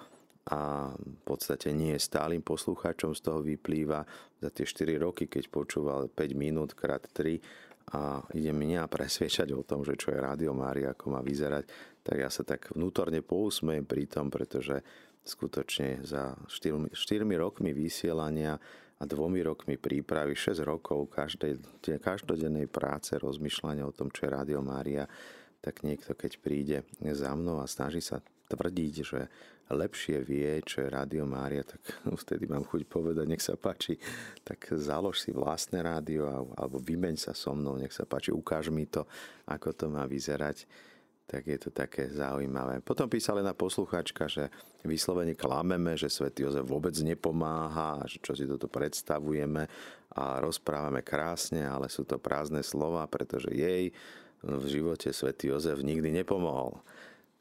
a 0.49 0.91
v 0.95 1.23
podstate 1.27 1.75
nie 1.75 1.99
je 1.99 2.07
stálym 2.07 2.41
poslucháčom, 2.41 3.13
z 3.13 3.21
toho 3.21 3.43
vyplýva 3.43 4.07
za 4.41 4.49
tie 4.55 4.65
4 4.65 4.97
roky, 5.03 5.27
keď 5.27 5.51
počúval 5.51 6.09
5 6.09 6.17
minút 6.39 6.73
krát 6.79 7.05
3 7.05 7.37
a 7.91 8.23
ide 8.33 8.55
mi 8.55 8.79
a 8.79 8.87
presviečať 8.87 9.51
o 9.51 9.67
tom, 9.67 9.83
že 9.83 9.99
čo 9.99 10.15
je 10.15 10.23
Rádio 10.23 10.55
Mária, 10.55 10.95
ako 10.95 11.11
má 11.11 11.21
vyzerať, 11.27 11.67
tak 12.07 12.23
ja 12.23 12.31
sa 12.31 12.47
tak 12.47 12.71
vnútorne 12.73 13.21
pousmejem 13.21 13.83
pri 13.83 14.07
tom, 14.07 14.31
pretože 14.31 14.81
skutočne 15.27 16.07
za 16.07 16.39
4, 16.49 16.95
4 16.95 17.27
rokmi 17.37 17.75
vysielania 17.75 18.57
a 19.01 19.09
dvomi 19.09 19.41
rokmi 19.41 19.81
prípravy, 19.81 20.37
6 20.37 20.61
rokov 20.61 21.09
každej, 21.09 21.57
každodennej 22.05 22.69
práce, 22.69 23.17
rozmýšľania 23.17 23.89
o 23.89 23.97
tom, 23.97 24.13
čo 24.13 24.29
je 24.29 24.37
Rádio 24.37 24.61
Mária, 24.61 25.09
tak 25.65 25.81
niekto, 25.85 26.13
keď 26.13 26.33
príde 26.37 26.79
za 27.01 27.33
mnou 27.33 27.65
a 27.65 27.67
snaží 27.69 28.05
sa 28.05 28.21
tvrdiť, 28.53 28.95
že 29.01 29.21
lepšie 29.71 30.19
vie, 30.27 30.59
čo 30.67 30.83
je 30.85 30.93
Rádio 30.93 31.25
Mária, 31.25 31.65
tak 31.65 31.81
vtedy 32.23 32.45
mám 32.45 32.67
chuť 32.69 32.85
povedať, 32.91 33.25
nech 33.25 33.41
sa 33.41 33.57
páči, 33.57 33.97
tak 34.45 34.69
založ 34.77 35.23
si 35.23 35.31
vlastné 35.33 35.81
rádio 35.81 36.53
alebo 36.59 36.77
vymeň 36.83 37.17
sa 37.17 37.33
so 37.33 37.57
mnou, 37.57 37.81
nech 37.81 37.95
sa 37.95 38.05
páči, 38.05 38.35
ukáž 38.35 38.69
mi 38.69 38.85
to, 38.85 39.07
ako 39.49 39.73
to 39.73 39.87
má 39.89 40.05
vyzerať 40.05 40.69
tak 41.31 41.47
je 41.47 41.63
to 41.63 41.71
také 41.71 42.11
zaujímavé. 42.11 42.83
Potom 42.83 43.07
písala 43.07 43.39
na 43.39 43.55
posluchačka, 43.55 44.27
že 44.27 44.51
vyslovene 44.83 45.39
klameme, 45.39 45.95
že 45.95 46.11
svätý 46.11 46.43
Jozef 46.43 46.67
vôbec 46.67 46.91
nepomáha, 47.07 48.03
že 48.11 48.19
čo 48.19 48.35
si 48.35 48.51
toto 48.51 48.67
predstavujeme 48.67 49.63
a 50.19 50.43
rozprávame 50.43 51.07
krásne, 51.07 51.63
ale 51.63 51.87
sú 51.87 52.03
to 52.03 52.19
prázdne 52.19 52.67
slova, 52.67 53.07
pretože 53.07 53.55
jej 53.55 53.95
v 54.43 54.65
živote 54.67 55.15
svätý 55.15 55.55
Jozef 55.55 55.87
nikdy 55.87 56.11
nepomohol. 56.11 56.83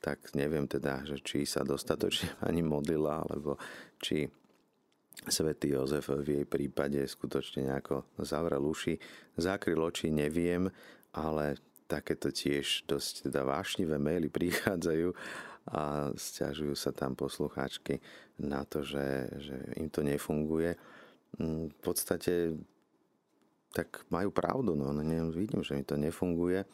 Tak 0.05 0.37
neviem 0.37 0.69
teda, 0.69 1.01
že 1.09 1.17
či 1.25 1.49
sa 1.49 1.65
dostatočne 1.65 2.37
ani 2.47 2.61
modlila, 2.61 3.25
alebo 3.25 3.57
či 3.97 4.29
svätý 5.25 5.73
Jozef 5.73 6.13
v 6.13 6.29
jej 6.29 6.45
prípade 6.45 7.01
skutočne 7.09 7.73
nejako 7.73 8.05
zavrel 8.21 8.61
uši. 8.61 9.01
Zakryl 9.33 9.81
oči, 9.81 10.13
neviem, 10.13 10.69
ale 11.09 11.57
takéto 11.89 12.29
tiež 12.29 12.85
dosť 12.85 13.27
teda 13.27 13.41
vášnivé 13.41 13.97
maily 13.97 14.29
prichádzajú 14.29 15.09
a 15.73 16.13
stiažujú 16.13 16.77
sa 16.77 16.93
tam 16.93 17.17
poslucháčky 17.17 17.97
na 18.37 18.61
to, 18.65 18.85
že, 18.85 19.29
že 19.41 19.57
im 19.81 19.89
to 19.89 20.05
nefunguje. 20.05 20.77
Mm, 21.41 21.73
v 21.73 21.79
podstate 21.81 22.57
tak 23.73 24.05
majú 24.09 24.33
pravdu, 24.33 24.73
no, 24.73 24.89
no 24.89 25.03
vidím, 25.29 25.61
že 25.61 25.77
mi 25.77 25.85
to 25.85 25.93
nefunguje, 25.93 26.65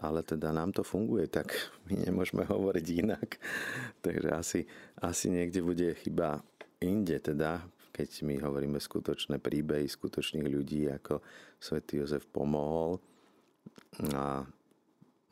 ale 0.00 0.20
teda 0.20 0.52
nám 0.52 0.72
to 0.72 0.84
funguje, 0.84 1.28
tak 1.28 1.52
my 1.88 2.08
nemôžeme 2.08 2.44
hovoriť 2.44 2.86
inak. 3.04 3.28
Takže 4.04 4.28
asi, 4.32 4.60
asi 5.00 5.32
niekde 5.32 5.64
bude 5.64 5.96
chyba 6.00 6.44
inde, 6.80 7.20
teda, 7.20 7.64
keď 7.92 8.24
my 8.24 8.40
hovoríme 8.40 8.80
skutočné 8.80 9.36
príbehy 9.40 9.88
skutočných 9.88 10.48
ľudí, 10.48 10.88
ako 10.92 11.20
svätý 11.60 12.00
Jozef 12.00 12.24
pomohol 12.28 12.98
a 14.16 14.48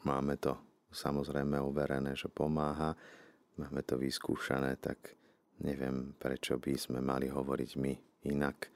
Máme 0.04 0.40
to 0.40 0.56
samozrejme 0.90 1.60
overené, 1.60 2.16
že 2.16 2.32
pomáha, 2.32 2.96
máme 3.60 3.82
to 3.84 4.00
vyskúšané, 4.00 4.80
tak 4.80 5.14
neviem, 5.60 6.16
prečo 6.16 6.56
by 6.56 6.74
sme 6.74 6.98
mali 7.04 7.28
hovoriť 7.28 7.70
my 7.76 7.92
inak. 8.26 8.72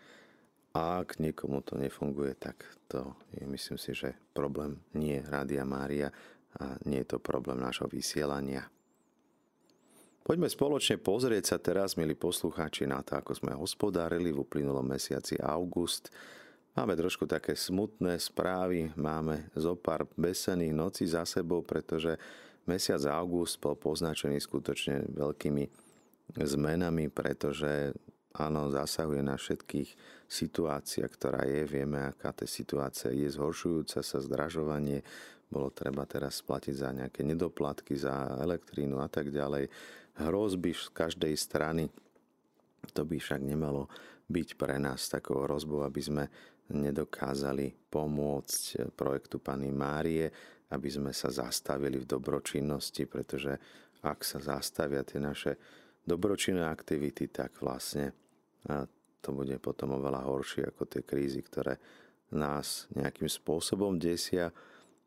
A 0.75 1.07
ak 1.07 1.23
niekomu 1.23 1.63
to 1.63 1.79
nefunguje, 1.79 2.35
tak 2.35 2.67
to 2.91 3.15
je, 3.31 3.47
myslím 3.47 3.79
si, 3.79 3.95
že 3.95 4.19
problém 4.35 4.83
nie 4.99 5.23
Rádia 5.23 5.63
Mária 5.63 6.11
a 6.59 6.75
nie 6.87 7.03
je 7.03 7.15
to 7.15 7.19
problém 7.23 7.63
nášho 7.63 7.87
vysielania. 7.87 8.67
Poďme 10.25 10.49
spoločne 10.49 10.97
pozrieť 10.99 11.45
sa 11.53 11.57
teraz, 11.61 12.01
milí 12.01 12.17
poslucháči, 12.17 12.89
na 12.89 13.05
to, 13.05 13.13
ako 13.13 13.37
sme 13.37 13.53
hospodárili 13.53 14.33
v 14.33 14.41
uplynulom 14.41 14.97
mesiaci 14.97 15.37
august 15.37 16.09
Máme 16.75 16.99
trošku 16.99 17.31
také 17.31 17.55
smutné 17.55 18.19
správy, 18.19 18.91
máme 18.99 19.47
zo 19.55 19.79
pár 19.79 20.11
besených 20.19 20.75
nocí 20.75 21.07
za 21.07 21.23
sebou, 21.23 21.63
pretože 21.63 22.19
mesiac 22.67 22.99
august 23.15 23.63
bol 23.63 23.79
poznačený 23.79 24.43
skutočne 24.43 25.07
veľkými 25.07 25.71
zmenami, 26.35 27.15
pretože 27.15 27.95
áno, 28.35 28.75
zasahuje 28.75 29.23
na 29.23 29.39
všetkých 29.39 29.95
situácia, 30.27 31.07
ktorá 31.07 31.47
je. 31.47 31.63
Vieme, 31.63 32.11
aká 32.11 32.35
tá 32.35 32.43
situácia 32.43 33.15
je 33.15 33.31
zhoršujúca 33.31 34.03
sa, 34.03 34.19
zdražovanie. 34.19 35.07
Bolo 35.47 35.71
treba 35.71 36.03
teraz 36.11 36.43
splatiť 36.43 36.75
za 36.75 36.91
nejaké 36.91 37.23
nedoplatky, 37.23 37.95
za 37.95 38.35
elektrínu 38.43 38.99
a 38.99 39.07
tak 39.07 39.31
ďalej. 39.31 39.71
Hrozby 40.19 40.75
z 40.75 40.91
každej 40.91 41.39
strany. 41.39 41.87
To 42.99 43.07
by 43.07 43.15
však 43.23 43.47
nemalo 43.47 43.87
byť 44.27 44.49
pre 44.57 44.81
nás 44.81 45.07
takou 45.07 45.45
hrozbou, 45.45 45.85
aby 45.85 46.01
sme 46.01 46.25
nedokázali 46.73 47.93
pomôcť 47.93 48.93
projektu 48.97 49.37
Pany 49.43 49.69
Márie, 49.69 50.33
aby 50.73 50.89
sme 50.89 51.13
sa 51.13 51.29
zastavili 51.29 52.01
v 52.01 52.09
dobročinnosti, 52.09 53.05
pretože 53.05 53.53
ak 54.05 54.25
sa 54.25 54.41
zastavia 54.41 55.05
tie 55.05 55.21
naše 55.21 55.53
dobročinné 56.05 56.65
aktivity, 56.65 57.29
tak 57.29 57.61
vlastne 57.61 58.13
to 59.25 59.29
bude 59.33 59.57
potom 59.61 59.97
oveľa 59.97 60.25
horšie 60.29 60.69
ako 60.69 60.85
tie 60.85 61.03
krízy, 61.05 61.41
ktoré 61.41 61.81
nás 62.33 62.89
nejakým 62.93 63.29
spôsobom 63.29 63.97
desia. 63.97 64.53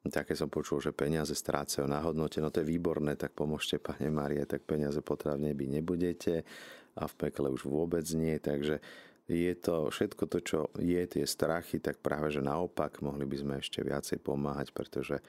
Také 0.08 0.40
som 0.40 0.48
počul, 0.48 0.80
že 0.80 0.96
peniaze 0.96 1.36
strácajú 1.36 1.84
na 1.84 2.00
hodnote, 2.00 2.40
no 2.40 2.48
to 2.48 2.64
je 2.64 2.70
výborné, 2.70 3.20
tak 3.20 3.36
pomôžte 3.36 3.76
Pane 3.78 4.08
Márie, 4.08 4.48
tak 4.48 4.64
peniaze 4.64 5.04
potravne 5.04 5.52
by 5.52 5.66
nebudete 5.68 6.48
a 6.96 7.04
v 7.06 7.14
pekle 7.28 7.52
už 7.52 7.68
vôbec 7.68 8.08
nie, 8.16 8.40
takže 8.40 8.80
je 9.28 9.54
to 9.60 9.92
všetko 9.92 10.24
to, 10.32 10.40
čo 10.40 10.60
je, 10.80 11.04
tie 11.04 11.28
strachy, 11.28 11.84
tak 11.84 12.00
práve 12.00 12.32
že 12.32 12.40
naopak 12.40 13.04
mohli 13.04 13.28
by 13.28 13.38
sme 13.38 13.54
ešte 13.60 13.84
viacej 13.84 14.24
pomáhať, 14.24 14.72
pretože 14.72 15.20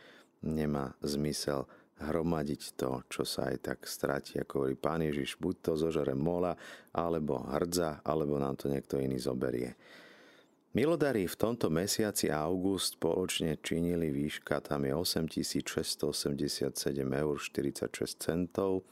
nemá 0.46 0.94
zmysel 1.02 1.66
hromadiť 1.98 2.78
to, 2.78 3.02
čo 3.10 3.26
sa 3.26 3.50
aj 3.50 3.56
tak 3.58 3.78
stratí, 3.90 4.38
ako 4.38 4.62
hovorí 4.62 4.78
Pán 4.78 5.02
Ježiš, 5.02 5.34
buď 5.42 5.54
to 5.58 5.72
zožere 5.74 6.14
mola, 6.14 6.54
alebo 6.94 7.42
hrdza, 7.42 7.98
alebo 8.06 8.38
nám 8.38 8.54
to 8.54 8.70
niekto 8.70 9.02
iný 9.02 9.18
zoberie. 9.18 9.74
Milodary 10.78 11.26
v 11.26 11.34
tomto 11.34 11.72
mesiaci 11.74 12.30
august 12.30 13.02
spoločne 13.02 13.58
činili 13.58 14.14
výška, 14.14 14.62
tam 14.62 14.86
je 14.86 14.94
8687 14.94 16.70
eur 17.02 17.34
46 17.34 17.98
centov, 18.14 18.86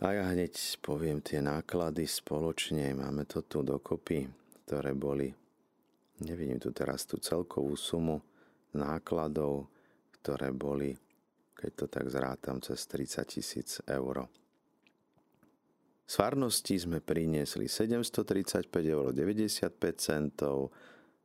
a 0.00 0.16
ja 0.16 0.24
hneď 0.32 0.80
poviem 0.80 1.20
tie 1.20 1.44
náklady 1.44 2.08
spoločne. 2.08 2.96
Máme 2.96 3.28
to 3.28 3.44
tu 3.44 3.60
dokopy, 3.60 4.24
ktoré 4.64 4.96
boli, 4.96 5.28
nevidím 6.24 6.56
tu 6.56 6.72
teraz 6.72 7.04
tú 7.04 7.20
celkovú 7.20 7.76
sumu, 7.76 8.24
nákladov, 8.72 9.68
ktoré 10.20 10.56
boli, 10.56 10.96
keď 11.52 11.70
to 11.76 11.86
tak 11.92 12.06
zrátam, 12.08 12.64
cez 12.64 12.80
30 12.88 13.28
tisíc 13.28 13.70
eur. 13.84 14.24
Z 16.08 16.14
farnosti 16.16 16.74
sme 16.80 17.04
priniesli 17.04 17.68
735 17.68 18.72
eur 18.88 19.12
95 19.12 19.68
centov. 20.00 20.72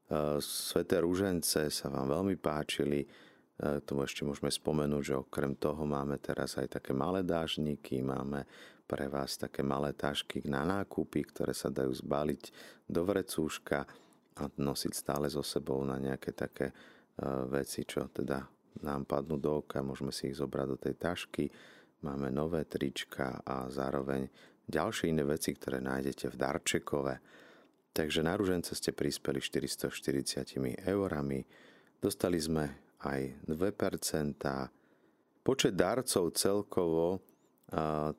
E, 0.06 0.38
Sveté 0.44 1.02
rúžence 1.02 1.72
sa 1.72 1.88
vám 1.90 2.12
veľmi 2.12 2.36
páčili. 2.38 3.08
E, 3.56 3.80
tomu 3.82 4.04
ešte 4.04 4.28
môžeme 4.28 4.52
spomenúť, 4.52 5.04
že 5.04 5.16
okrem 5.16 5.56
toho 5.56 5.88
máme 5.88 6.20
teraz 6.20 6.60
aj 6.60 6.80
také 6.80 6.92
malé 6.92 7.24
dážniky, 7.24 8.04
máme 8.04 8.44
pre 8.86 9.08
vás 9.08 9.40
také 9.40 9.64
malé 9.64 9.96
tašky 9.96 10.44
na 10.46 10.68
nákupy, 10.68 11.24
ktoré 11.32 11.56
sa 11.56 11.72
dajú 11.72 11.90
zbaliť 11.90 12.44
do 12.86 13.02
vrecúška 13.08 13.88
a 14.36 14.44
nosiť 14.52 14.94
stále 14.94 15.32
so 15.32 15.42
sebou 15.42 15.80
na 15.88 15.96
nejaké 15.96 16.36
také 16.36 16.70
e, 16.70 16.74
veci, 17.48 17.88
čo 17.88 18.12
teda 18.12 18.44
nám 18.84 19.08
padnú 19.08 19.40
do 19.40 19.64
oka, 19.64 19.80
môžeme 19.80 20.12
si 20.12 20.28
ich 20.28 20.38
zobrať 20.38 20.68
do 20.68 20.78
tej 20.78 20.96
tašky. 21.00 21.48
Máme 22.04 22.28
nové 22.28 22.68
trička 22.68 23.40
a 23.48 23.72
zároveň 23.72 24.28
ďalšie 24.68 25.16
iné 25.16 25.24
veci, 25.24 25.56
ktoré 25.56 25.80
nájdete 25.80 26.28
v 26.28 26.36
Darčekove. 26.36 27.16
Takže 27.96 28.20
na 28.20 28.36
ružence 28.36 28.76
ste 28.76 28.92
prispeli 28.92 29.40
440 29.40 30.84
eurami, 30.84 31.48
dostali 32.04 32.36
sme 32.36 32.85
aj 33.04 33.36
2%. 33.50 34.72
Počet 35.46 35.74
darcov 35.76 36.34
celkovo 36.38 37.20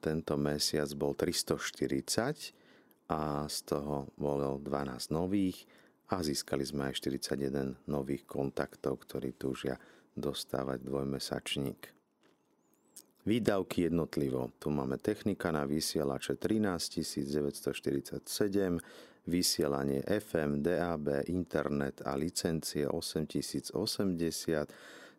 tento 0.02 0.34
mesiac 0.36 0.90
bol 0.98 1.14
340 1.14 3.08
a 3.08 3.46
z 3.46 3.56
toho 3.62 4.10
bolo 4.18 4.58
12 4.58 5.14
nových 5.14 5.64
a 6.10 6.22
získali 6.22 6.62
sme 6.62 6.90
aj 6.90 7.02
41 7.02 7.86
nových 7.86 8.26
kontaktov, 8.26 9.02
ktorí 9.06 9.34
túžia 9.34 9.78
dostávať 10.14 10.86
dvojmesačník. 10.86 11.94
Výdavky 13.26 13.90
jednotlivo. 13.90 14.54
Tu 14.62 14.70
máme 14.70 15.02
technika 15.02 15.50
na 15.50 15.66
vysielače 15.66 16.38
13 16.38 17.02
947, 17.26 18.22
vysielanie 19.26 20.06
FM, 20.06 20.62
DAB, 20.62 21.08
internet 21.26 22.02
a 22.06 22.14
licencie 22.14 22.86
8080, 22.88 24.72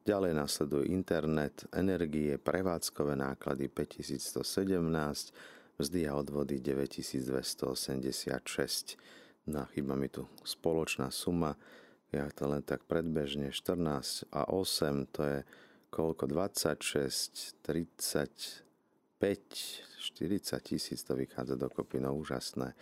ďalej 0.07 0.33
nasleduje 0.33 0.87
internet, 0.95 1.67
energie, 1.75 2.37
prevádzkové 2.39 3.15
náklady 3.19 3.67
5117, 3.67 5.35
mzdy 5.79 6.07
a 6.07 6.15
odvody 6.15 6.59
9286. 6.59 8.97
No 9.47 9.63
chyba 9.71 9.95
mi 9.95 10.09
tu 10.11 10.27
spoločná 10.43 11.11
suma, 11.11 11.55
ja 12.11 12.27
to 12.31 12.47
len 12.47 12.63
tak 12.63 12.83
predbežne 12.87 13.51
14 13.51 14.23
a 14.31 14.47
8, 14.47 15.07
to 15.11 15.23
je 15.23 15.43
koľko? 15.91 16.27
26, 16.27 17.63
35, 17.63 18.66
40 19.19 20.63
tisíc 20.63 21.03
to 21.03 21.15
vychádza 21.15 21.55
dokopy, 21.55 22.00
no 22.00 22.15
úžasné. 22.15 22.74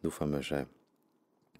Dúfame, 0.00 0.42
že 0.42 0.66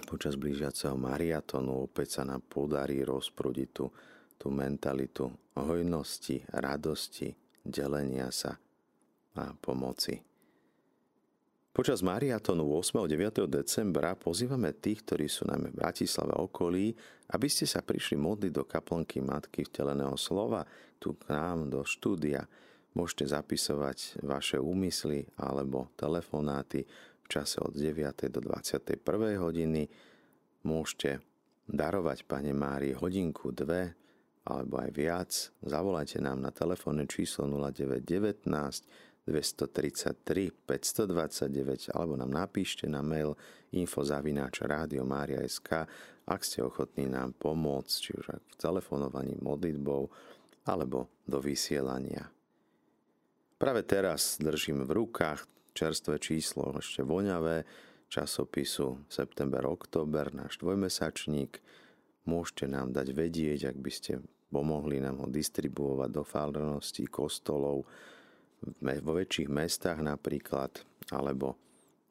počas 0.08 0.36
blížiaceho 0.40 0.96
mariatonu 0.96 1.82
opäť 1.86 2.08
sa 2.20 2.24
nám 2.24 2.40
podarí 2.48 3.04
rozprúdiť 3.04 3.68
tú, 3.70 3.92
tú 4.40 4.50
mentalitu 4.50 5.30
hojnosti, 5.54 6.42
radosti, 6.52 7.36
delenia 7.64 8.30
sa 8.32 8.58
a 9.36 9.52
pomoci. 9.60 10.25
Počas 11.76 12.00
mariatonu 12.00 12.72
8. 12.72 13.04
a 13.04 13.04
9. 13.04 13.52
decembra 13.52 14.16
pozývame 14.16 14.72
tých, 14.80 15.04
ktorí 15.04 15.28
sú 15.28 15.44
najmä 15.44 15.68
v 15.68 15.84
Bratislave 15.84 16.32
okolí, 16.32 16.96
aby 17.36 17.52
ste 17.52 17.68
sa 17.68 17.84
prišli 17.84 18.16
modliť 18.16 18.48
do 18.48 18.64
kaplnky 18.64 19.20
Matky 19.20 19.68
vteleného 19.68 20.16
slova, 20.16 20.64
tu 20.96 21.12
k 21.20 21.28
nám 21.36 21.68
do 21.68 21.84
štúdia. 21.84 22.48
Môžete 22.96 23.28
zapisovať 23.28 24.24
vaše 24.24 24.56
úmysly 24.56 25.28
alebo 25.36 25.92
telefonáty 26.00 26.88
v 27.20 27.26
čase 27.28 27.60
od 27.60 27.76
9. 27.76 28.24
do 28.32 28.40
21. 28.40 29.36
hodiny. 29.36 29.84
Môžete 30.64 31.20
darovať 31.68 32.24
Pane 32.24 32.56
Márii 32.56 32.96
hodinku, 32.96 33.52
dve 33.52 33.92
alebo 34.48 34.80
aj 34.80 34.90
viac. 34.96 35.30
Zavolajte 35.60 36.24
nám 36.24 36.40
na 36.40 36.48
telefónne 36.56 37.04
číslo 37.04 37.44
0919 37.44 39.05
233 39.26 40.54
529 40.64 41.90
alebo 41.92 42.14
nám 42.14 42.30
napíšte 42.30 42.86
na 42.86 43.02
mail 43.02 43.34
info.radiomaria.sk 43.74 45.70
ak 46.26 46.42
ste 46.42 46.66
ochotní 46.66 47.06
nám 47.06 47.38
pomôcť, 47.38 47.94
či 48.02 48.10
už 48.18 48.26
v 48.34 48.54
telefonovaní, 48.58 49.38
modlitbou 49.38 50.10
alebo 50.66 51.06
do 51.22 51.38
vysielania. 51.38 52.26
Práve 53.56 53.86
teraz 53.86 54.36
držím 54.42 54.82
v 54.84 55.06
rukách 55.06 55.46
čerstvé 55.72 56.18
číslo, 56.18 56.74
ešte 56.82 57.06
voňavé, 57.06 57.62
časopisu 58.10 59.06
September-Oktober, 59.06 60.34
náš 60.34 60.58
dvojmesačník. 60.58 61.62
Môžete 62.26 62.66
nám 62.66 62.90
dať 62.90 63.14
vedieť, 63.14 63.70
ak 63.70 63.78
by 63.78 63.92
ste 63.94 64.12
pomohli 64.50 64.98
nám 64.98 65.22
ho 65.22 65.28
distribuovať 65.30 66.10
do 66.10 66.22
farností, 66.26 67.06
kostolov, 67.06 67.86
vo 68.80 69.12
väčších 69.14 69.48
mestách 69.50 70.02
napríklad, 70.02 70.70
alebo 71.14 71.54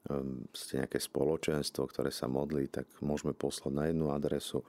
um, 0.09 0.43
ste 0.55 0.83
nejaké 0.83 0.99
spoločenstvo, 0.99 1.87
ktoré 1.89 2.09
sa 2.09 2.31
modlí, 2.31 2.71
tak 2.71 2.87
môžeme 3.03 3.35
poslať 3.35 3.71
na 3.73 3.83
jednu 3.91 4.11
adresu, 4.11 4.63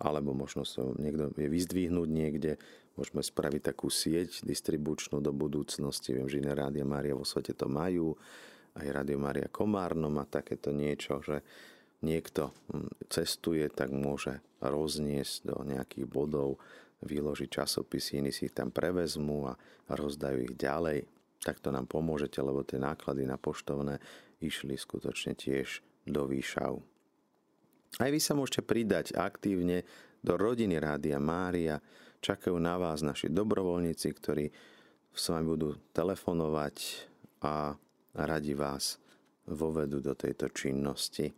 alebo 0.00 0.32
možno 0.32 0.64
sa 0.64 0.82
niekto 0.96 1.30
je 1.36 1.48
vyzdvihnúť 1.48 2.08
niekde, 2.08 2.52
môžeme 2.96 3.20
spraviť 3.20 3.72
takú 3.72 3.92
sieť 3.92 4.42
distribučnú 4.42 5.20
do 5.20 5.30
budúcnosti. 5.30 6.16
Viem, 6.16 6.28
že 6.28 6.40
iné 6.40 6.52
Rádia 6.56 6.84
Mária 6.84 7.14
vo 7.14 7.24
svete 7.24 7.52
to 7.52 7.68
majú, 7.68 8.16
aj 8.76 8.86
Rádio 8.86 9.18
Mária 9.18 9.48
Komárno 9.50 10.08
má 10.08 10.24
takéto 10.24 10.70
niečo, 10.70 11.20
že 11.20 11.42
niekto 12.00 12.54
um, 12.72 12.88
cestuje, 13.12 13.68
tak 13.68 13.92
môže 13.92 14.40
rozniesť 14.60 15.52
do 15.52 15.56
nejakých 15.64 16.06
bodov 16.08 16.60
vyložiť 17.00 17.48
časopisy, 17.48 18.20
iní 18.20 18.32
si 18.32 18.48
ich 18.48 18.54
tam 18.56 18.68
prevezmú 18.68 19.48
a 19.48 19.56
rozdajú 19.88 20.44
ich 20.44 20.54
ďalej. 20.56 21.08
Takto 21.40 21.72
nám 21.72 21.88
pomôžete, 21.88 22.44
lebo 22.44 22.60
tie 22.60 22.76
náklady 22.76 23.24
na 23.24 23.40
poštovné 23.40 23.96
išli 24.44 24.76
skutočne 24.76 25.32
tiež 25.32 25.80
do 26.04 26.28
výšav. 26.28 26.80
Aj 27.98 28.10
vy 28.12 28.20
sa 28.22 28.36
môžete 28.36 28.62
pridať 28.62 29.16
aktívne 29.16 29.82
do 30.20 30.36
rodiny 30.36 30.76
Rádia 30.76 31.18
Mária. 31.18 31.80
Čakajú 32.20 32.54
na 32.60 32.76
vás 32.76 33.00
naši 33.00 33.32
dobrovoľníci, 33.32 34.08
ktorí 34.12 34.52
s 35.10 35.24
vami 35.32 35.46
budú 35.48 35.74
telefonovať 35.96 36.76
a 37.42 37.74
radi 38.14 38.54
vás 38.54 39.00
vovedú 39.48 39.98
do 39.98 40.12
tejto 40.14 40.52
činnosti. 40.52 41.32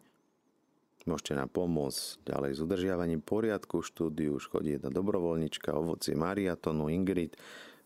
Môžete 1.02 1.34
nám 1.34 1.50
pomôcť 1.50 2.22
ďalej 2.22 2.50
s 2.54 2.60
udržiavaním 2.62 3.22
poriadku 3.24 3.82
štúdiu. 3.82 4.38
Už 4.38 4.46
chodí 4.50 4.78
jedna 4.78 4.90
dobrovoľnička, 4.92 5.74
ovoci 5.74 6.14
Mariatonu, 6.14 6.86
Ingrid. 6.92 7.34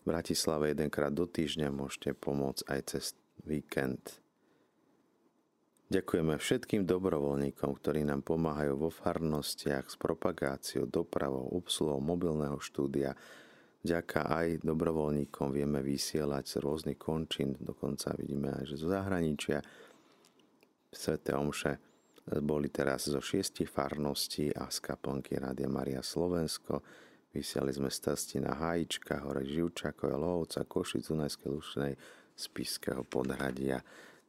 Bratislave 0.07 0.71
jedenkrát 0.71 1.11
do 1.11 1.27
týždňa 1.27 1.67
môžete 1.67 2.15
pomôcť 2.15 2.63
aj 2.71 2.79
cez 2.87 3.05
víkend. 3.43 4.23
Ďakujeme 5.87 6.35
všetkým 6.39 6.83
dobrovoľníkom, 6.87 7.75
ktorí 7.75 8.07
nám 8.07 8.23
pomáhajú 8.23 8.87
vo 8.87 8.91
farnostiach 8.91 9.87
s 9.87 9.95
propagáciou, 9.99 10.87
dopravou, 10.87 11.47
obsluhou 11.55 11.99
mobilného 11.99 12.59
štúdia. 12.59 13.15
Ďaká 13.83 14.27
aj 14.27 14.67
dobrovoľníkom 14.67 15.55
vieme 15.55 15.79
vysielať 15.79 16.43
z 16.43 16.55
rôznych 16.59 16.99
končín, 16.99 17.55
dokonca 17.59 18.11
vidíme 18.19 18.51
aj, 18.51 18.63
že 18.67 18.75
zo 18.83 18.91
zahraničia. 18.91 19.63
Sveté 20.91 21.35
omše 21.35 21.79
boli 22.43 22.67
teraz 22.67 23.07
zo 23.07 23.23
šiestich 23.23 23.71
farností 23.71 24.51
a 24.51 24.67
z 24.67 24.83
kaplnky 24.83 25.39
Rádia 25.39 25.71
Maria 25.71 26.03
Slovensko. 26.03 26.83
Vysiali 27.37 27.69
sme 27.69 27.93
stasti 27.93 28.41
na 28.41 28.57
Hajička, 28.57 29.21
hore 29.21 29.45
Živčako, 29.45 30.09
Lohovca, 30.09 30.65
Košic, 30.65 31.05
Dunajskej 31.05 31.49
Lušnej, 31.53 31.93
Spiského 32.33 33.05
podhradia. 33.05 33.77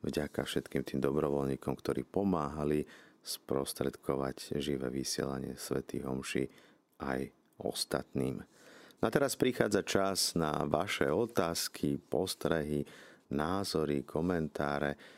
Vďaka 0.04 0.44
všetkým 0.44 0.84
tým 0.84 1.00
dobrovoľníkom, 1.00 1.72
ktorí 1.72 2.04
pomáhali 2.04 2.84
sprostredkovať 3.24 4.60
živé 4.60 4.92
vysielanie 4.92 5.56
svätých 5.56 6.04
homší 6.04 6.52
aj 7.00 7.32
ostatným. 7.64 8.44
No 9.00 9.04
a 9.08 9.08
teraz 9.08 9.40
prichádza 9.40 9.80
čas 9.88 10.36
na 10.36 10.68
vaše 10.68 11.08
otázky, 11.08 11.96
postrehy, 11.96 12.84
názory, 13.32 14.04
komentáre 14.04 15.17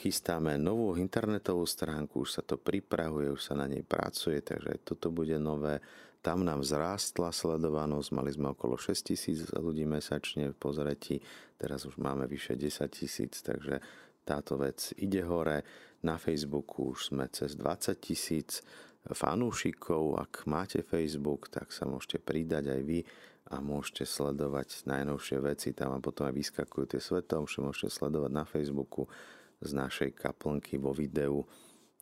chystáme 0.00 0.56
novú 0.56 0.96
internetovú 0.96 1.66
stránku, 1.66 2.24
už 2.24 2.40
sa 2.40 2.42
to 2.46 2.56
pripravuje, 2.56 3.28
už 3.28 3.52
sa 3.52 3.54
na 3.58 3.66
nej 3.68 3.84
pracuje, 3.84 4.40
takže 4.40 4.80
toto 4.86 5.12
bude 5.12 5.36
nové. 5.36 5.82
Tam 6.20 6.44
nám 6.44 6.60
vzrástla 6.60 7.32
sledovanosť, 7.32 8.08
mali 8.12 8.30
sme 8.32 8.52
okolo 8.52 8.76
6 8.76 9.08
tisíc 9.12 9.38
ľudí 9.56 9.88
mesačne 9.88 10.52
v 10.52 10.56
pozretí, 10.56 11.16
teraz 11.56 11.88
už 11.88 11.96
máme 11.96 12.28
vyše 12.28 12.56
10 12.56 12.88
tisíc, 12.92 13.40
takže 13.40 13.80
táto 14.24 14.60
vec 14.60 14.92
ide 15.00 15.24
hore. 15.24 15.64
Na 16.00 16.16
Facebooku 16.16 16.96
už 16.96 17.12
sme 17.12 17.28
cez 17.28 17.56
20 17.56 18.00
tisíc 18.00 18.64
fanúšikov. 19.04 20.16
Ak 20.20 20.44
máte 20.48 20.80
Facebook, 20.80 21.52
tak 21.52 21.72
sa 21.72 21.84
môžete 21.84 22.20
pridať 22.20 22.72
aj 22.72 22.80
vy 22.84 23.00
a 23.52 23.60
môžete 23.60 24.08
sledovať 24.08 24.88
najnovšie 24.88 25.38
veci. 25.44 25.76
Tam 25.76 25.92
a 25.96 26.00
potom 26.00 26.28
aj 26.28 26.36
vyskakujú 26.36 26.84
tie 26.96 27.00
svetomše, 27.00 27.60
môžete 27.64 27.92
sledovať 27.92 28.32
na 28.32 28.44
Facebooku 28.48 29.08
z 29.60 29.70
našej 29.76 30.16
kaplnky 30.16 30.80
vo 30.80 30.96
videu. 30.96 31.44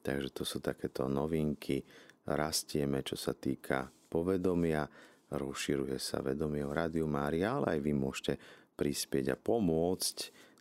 Takže 0.00 0.30
to 0.30 0.46
sú 0.46 0.62
takéto 0.62 1.10
novinky. 1.10 1.82
Rastieme, 2.28 3.02
čo 3.02 3.18
sa 3.18 3.34
týka 3.34 3.90
povedomia, 4.08 4.86
rozširuje 5.28 5.98
sa 6.00 6.24
vedomie 6.24 6.64
o 6.64 6.72
Rádiu 6.72 7.04
Mária, 7.04 7.60
ale 7.60 7.76
aj 7.76 7.80
vy 7.84 7.92
môžete 7.92 8.34
prispieť 8.78 9.34
a 9.34 9.36
pomôcť 9.36 10.16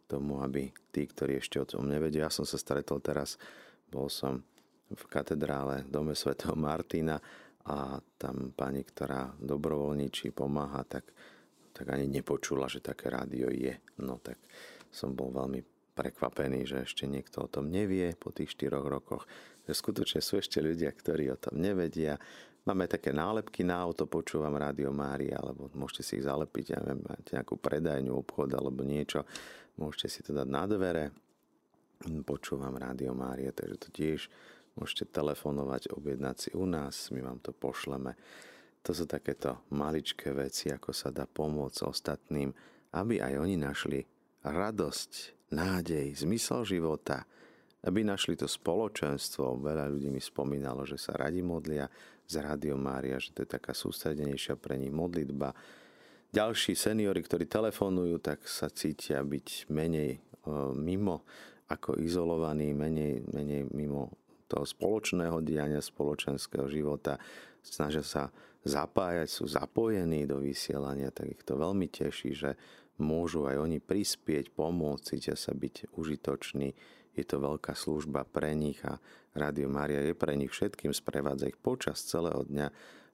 tomu, 0.10 0.40
aby 0.42 0.72
tí, 0.92 1.06
ktorí 1.06 1.40
ešte 1.40 1.60
o 1.62 1.68
tom 1.68 1.88
nevedia, 1.88 2.28
ja 2.28 2.32
som 2.32 2.48
sa 2.48 2.58
stretol 2.58 3.04
teraz, 3.04 3.36
bol 3.88 4.08
som 4.08 4.44
v 4.88 5.04
katedrále 5.12 5.84
v 5.84 5.92
dome 5.92 6.16
svätého 6.16 6.56
Martina 6.56 7.20
a 7.68 8.00
tam 8.16 8.56
pani, 8.56 8.88
ktorá 8.88 9.36
dobrovoľníči 9.36 10.32
pomáha, 10.32 10.88
tak, 10.88 11.12
tak 11.76 11.92
ani 11.92 12.08
nepočula, 12.08 12.72
že 12.72 12.80
také 12.80 13.12
rádio 13.12 13.52
je. 13.52 13.76
No 14.00 14.24
tak 14.24 14.40
som 14.88 15.12
bol 15.12 15.36
veľmi 15.36 15.77
prekvapený, 15.98 16.70
že 16.70 16.86
ešte 16.86 17.10
niekto 17.10 17.50
o 17.50 17.52
tom 17.52 17.74
nevie 17.74 18.14
po 18.14 18.30
tých 18.30 18.54
štyroch 18.54 18.86
rokoch. 18.86 19.26
Že 19.66 19.74
skutočne 19.74 20.22
sú 20.22 20.38
ešte 20.38 20.62
ľudia, 20.62 20.94
ktorí 20.94 21.34
o 21.34 21.42
tom 21.42 21.58
nevedia 21.58 22.22
Máme 22.68 22.84
také 22.84 23.16
nálepky 23.16 23.64
na 23.64 23.80
auto, 23.80 24.12
počúvam 24.12 24.52
Rádio 24.60 24.92
Mária, 24.92 25.40
alebo 25.40 25.72
môžete 25.72 26.04
si 26.04 26.14
ich 26.20 26.28
zalepiť, 26.28 26.76
ja 26.76 26.84
neviem, 26.84 27.00
máte 27.00 27.32
nejakú 27.32 27.56
predajňu, 27.56 28.12
obchod 28.12 28.52
alebo 28.52 28.84
niečo, 28.84 29.24
môžete 29.80 30.08
si 30.12 30.20
to 30.20 30.36
dať 30.36 30.48
na 30.52 30.68
dvere. 30.68 31.16
Počúvam 32.28 32.76
Rádio 32.76 33.16
Mária, 33.16 33.56
takže 33.56 33.88
to 33.88 33.90
tiež 33.96 34.28
môžete 34.76 35.08
telefonovať, 35.16 35.96
objednať 35.96 36.36
si 36.36 36.50
u 36.52 36.68
nás, 36.68 37.08
my 37.16 37.24
vám 37.24 37.40
to 37.40 37.56
pošleme. 37.56 38.20
To 38.84 38.92
sú 38.92 39.08
takéto 39.08 39.64
maličké 39.72 40.36
veci, 40.36 40.68
ako 40.68 40.92
sa 40.92 41.08
dá 41.08 41.24
pomôcť 41.24 41.88
ostatným, 41.88 42.52
aby 42.92 43.24
aj 43.24 43.48
oni 43.48 43.56
našli 43.56 44.04
radosť, 44.44 45.37
nádej, 45.54 46.24
zmysel 46.24 46.68
života, 46.68 47.24
aby 47.86 48.04
našli 48.04 48.36
to 48.36 48.50
spoločenstvo. 48.50 49.62
Veľa 49.64 49.88
ľudí 49.92 50.12
mi 50.12 50.20
spomínalo, 50.20 50.84
že 50.84 51.00
sa 51.00 51.16
radi 51.16 51.40
modlia, 51.40 51.88
z 52.28 52.44
Rádio 52.44 52.76
Mária, 52.76 53.16
že 53.24 53.32
to 53.32 53.48
je 53.48 53.56
taká 53.56 53.72
sústredenejšia 53.72 54.60
pre 54.60 54.76
nich 54.76 54.92
modlitba. 54.92 55.56
Ďalší 56.28 56.76
seniory, 56.76 57.24
ktorí 57.24 57.48
telefonujú, 57.48 58.20
tak 58.20 58.44
sa 58.44 58.68
cítia 58.68 59.24
byť 59.24 59.72
menej 59.72 60.12
e, 60.12 60.20
mimo 60.76 61.24
ako 61.72 61.96
izolovaní, 62.04 62.76
menej, 62.76 63.24
menej 63.32 63.72
mimo 63.72 64.12
toho 64.52 64.68
spoločného 64.68 65.40
diania, 65.40 65.80
spoločenského 65.80 66.68
života. 66.68 67.16
Snažia 67.64 68.04
sa 68.04 68.28
zapájať, 68.68 69.28
sú 69.32 69.48
zapojení 69.48 70.28
do 70.28 70.44
vysielania, 70.44 71.16
tak 71.16 71.32
ich 71.32 71.44
to 71.48 71.56
veľmi 71.56 71.88
teší, 71.88 72.36
že 72.36 72.60
môžu 72.98 73.46
aj 73.46 73.62
oni 73.62 73.78
prispieť, 73.82 74.54
pomôcť, 74.54 75.04
cítia 75.06 75.36
sa 75.38 75.54
byť 75.54 75.94
užitoční 75.94 76.74
je 77.18 77.26
to 77.26 77.42
veľká 77.42 77.74
služba 77.74 78.30
pre 78.30 78.54
nich 78.54 78.78
a 78.86 79.02
Rádio 79.34 79.66
Mária 79.66 80.06
je 80.06 80.14
pre 80.14 80.38
nich 80.38 80.54
všetkým, 80.54 80.94
sprevádza 80.94 81.50
ich 81.50 81.58
počas 81.58 82.06
celého 82.06 82.46
dňa 82.46 82.68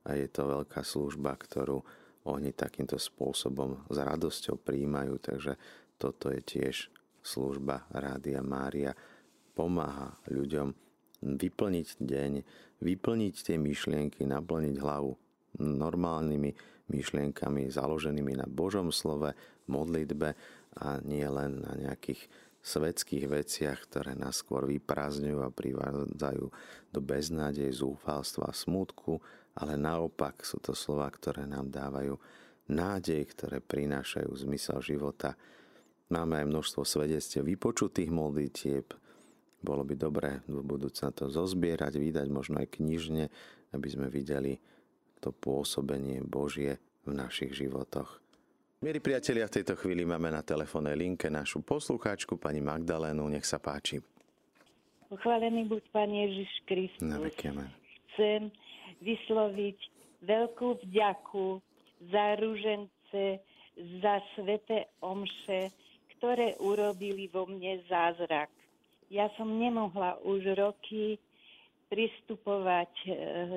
a 0.04 0.10
je 0.20 0.28
to 0.28 0.44
veľká 0.44 0.84
služba, 0.84 1.40
ktorú 1.40 1.80
oni 2.28 2.52
takýmto 2.52 3.00
spôsobom 3.00 3.88
s 3.88 3.98
radosťou 4.00 4.60
príjmajú, 4.60 5.16
takže 5.24 5.56
toto 5.96 6.28
je 6.32 6.44
tiež 6.44 6.92
služba 7.24 7.88
Rádia 7.96 8.44
Mária. 8.44 8.92
Pomáha 9.56 10.20
ľuďom 10.28 10.76
vyplniť 11.24 11.88
deň, 12.04 12.32
vyplniť 12.84 13.36
tie 13.40 13.56
myšlienky, 13.56 14.28
naplniť 14.28 14.76
hlavu 14.84 15.16
normálnymi 15.64 16.52
myšlienkami 16.92 17.72
založenými 17.72 18.36
na 18.36 18.48
Božom 18.50 18.92
slove, 18.92 19.32
modlitbe 19.70 20.30
a 20.80 21.00
nie 21.06 21.26
len 21.28 21.64
na 21.64 21.74
nejakých 21.78 22.28
svetských 22.64 23.28
veciach, 23.28 23.92
ktoré 23.92 24.16
nás 24.16 24.40
skôr 24.40 24.64
vyprázdňujú 24.64 25.40
a 25.44 25.52
privádzajú 25.52 26.46
do 26.96 27.00
beznádej, 27.04 27.76
zúfalstva 27.76 28.50
a 28.50 28.56
smutku, 28.56 29.20
ale 29.60 29.76
naopak 29.76 30.48
sú 30.48 30.64
to 30.64 30.72
slova, 30.72 31.12
ktoré 31.12 31.44
nám 31.44 31.68
dávajú 31.68 32.16
nádej, 32.72 33.28
ktoré 33.36 33.60
prinášajú 33.60 34.32
zmysel 34.48 34.80
života. 34.80 35.36
Máme 36.08 36.40
aj 36.40 36.48
množstvo 36.48 36.88
svedectiev 36.88 37.44
vypočutých 37.44 38.08
modlitieb. 38.08 38.96
Bolo 39.60 39.84
by 39.84 39.96
dobré 40.00 40.32
do 40.48 40.64
budúcna 40.64 41.12
to 41.12 41.28
zozbierať, 41.28 42.00
vydať 42.00 42.28
možno 42.32 42.64
aj 42.64 42.80
knižne, 42.80 43.28
aby 43.76 43.88
sme 43.92 44.08
videli 44.08 44.56
to 45.20 45.36
pôsobenie 45.36 46.24
Božie 46.24 46.80
v 47.04 47.12
našich 47.12 47.52
životoch. 47.56 48.23
Milí 48.84 49.00
priatelia, 49.00 49.48
v 49.48 49.64
tejto 49.64 49.80
chvíli 49.80 50.04
máme 50.04 50.28
na 50.28 50.44
telefónnej 50.44 51.00
linke 51.00 51.32
našu 51.32 51.64
poslucháčku, 51.64 52.36
pani 52.36 52.60
Magdalénu. 52.60 53.32
Nech 53.32 53.48
sa 53.48 53.56
páči. 53.56 54.04
Pochválený 55.08 55.72
buď 55.72 55.84
Pán 55.96 56.12
Ježiš 56.12 56.52
Kristus. 56.68 57.00
Na 57.00 57.16
Chcem 58.12 58.52
vysloviť 59.00 59.80
veľkú 60.28 60.84
vďaku 60.84 61.64
za 62.12 62.36
rúžence, 62.36 63.24
za 64.04 64.16
sveté 64.36 64.92
omše, 65.00 65.72
ktoré 66.20 66.60
urobili 66.60 67.32
vo 67.32 67.48
mne 67.48 67.80
zázrak. 67.88 68.52
Ja 69.08 69.32
som 69.40 69.48
nemohla 69.64 70.20
už 70.28 70.60
roky 70.60 71.24
pristupovať 71.88 72.92
eh, 73.08 73.12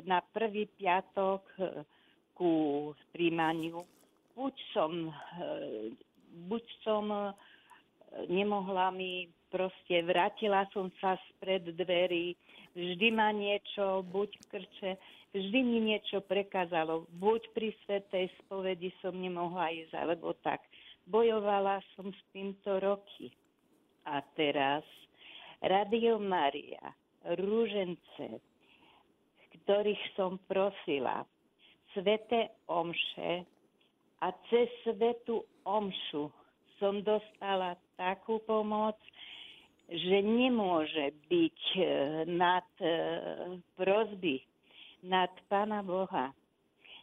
na 0.06 0.22
prvý 0.22 0.70
piatok 0.70 1.42
eh, 1.58 1.82
ku 2.30 2.94
príjmaniu 3.10 3.95
buď 4.36 4.54
som, 4.76 4.92
eh, 5.40 5.90
buď 6.46 6.64
som 6.84 7.08
eh, 7.08 7.32
nemohla 8.28 8.92
mi, 8.92 9.32
proste 9.48 10.04
vrátila 10.04 10.68
som 10.76 10.92
sa 11.00 11.16
spred 11.32 11.64
dverí, 11.72 12.36
vždy 12.76 13.08
ma 13.10 13.32
niečo, 13.32 14.04
buď 14.04 14.30
krče, 14.52 15.00
vždy 15.32 15.58
mi 15.64 15.80
niečo 15.80 16.20
prekázalo, 16.20 17.08
buď 17.16 17.40
pri 17.56 17.72
svetej 17.88 18.28
spovedi 18.44 18.92
som 19.00 19.16
nemohla 19.16 19.72
ísť, 19.72 19.96
alebo 19.96 20.36
tak. 20.44 20.60
Bojovala 21.06 21.80
som 21.94 22.12
s 22.12 22.20
týmto 22.34 22.82
roky. 22.82 23.32
A 24.06 24.22
teraz 24.38 24.82
Radio 25.62 26.18
Maria, 26.20 26.94
Rúžence, 27.42 28.38
ktorých 29.62 30.04
som 30.14 30.38
prosila, 30.46 31.24
Svete 31.96 32.60
Omše, 32.68 33.55
a 34.20 34.32
cez 34.48 34.68
svetu 34.84 35.44
omšu 35.64 36.32
som 36.80 37.00
dostala 37.04 37.76
takú 37.96 38.40
pomoc, 38.44 38.96
že 39.86 40.18
nemôže 40.24 41.14
byť 41.30 41.60
e, 41.78 41.80
nad 42.26 42.66
e, 42.82 42.90
prozby, 43.78 44.42
nad 45.06 45.30
Pána 45.46 45.80
Boha. 45.80 46.34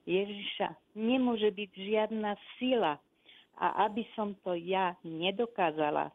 Ježiša, 0.04 1.00
nemôže 1.00 1.48
byť 1.48 1.72
žiadna 1.72 2.36
sila. 2.60 3.00
A 3.56 3.88
aby 3.88 4.04
som 4.18 4.36
to 4.44 4.58
ja 4.58 4.98
nedokázala, 5.06 6.12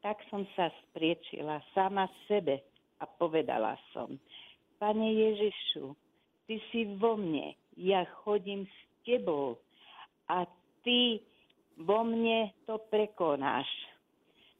tak 0.00 0.22
som 0.30 0.46
sa 0.54 0.70
spriečila 0.86 1.60
sama 1.74 2.06
sebe 2.30 2.62
a 3.02 3.04
povedala 3.04 3.76
som, 3.92 4.16
Pane 4.78 5.10
Ježišu, 5.12 5.92
Ty 6.46 6.62
si 6.70 6.86
vo 7.02 7.18
mne, 7.18 7.58
ja 7.74 8.06
chodím 8.22 8.70
s 8.70 8.78
Tebou, 9.02 9.58
a 10.28 10.46
ty 10.82 11.20
vo 11.76 12.02
mne 12.02 12.50
to 12.64 12.80
prekonáš. 12.88 13.68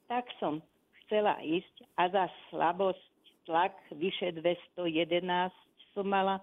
Tak 0.07 0.29
som 0.39 0.63
chcela 1.05 1.39
ísť 1.43 1.87
a 1.99 2.11
za 2.11 2.25
slabosť, 2.51 3.03
tlak 3.47 3.75
vyše 3.95 4.35
211 4.35 5.55
som 5.95 6.07
mala 6.07 6.43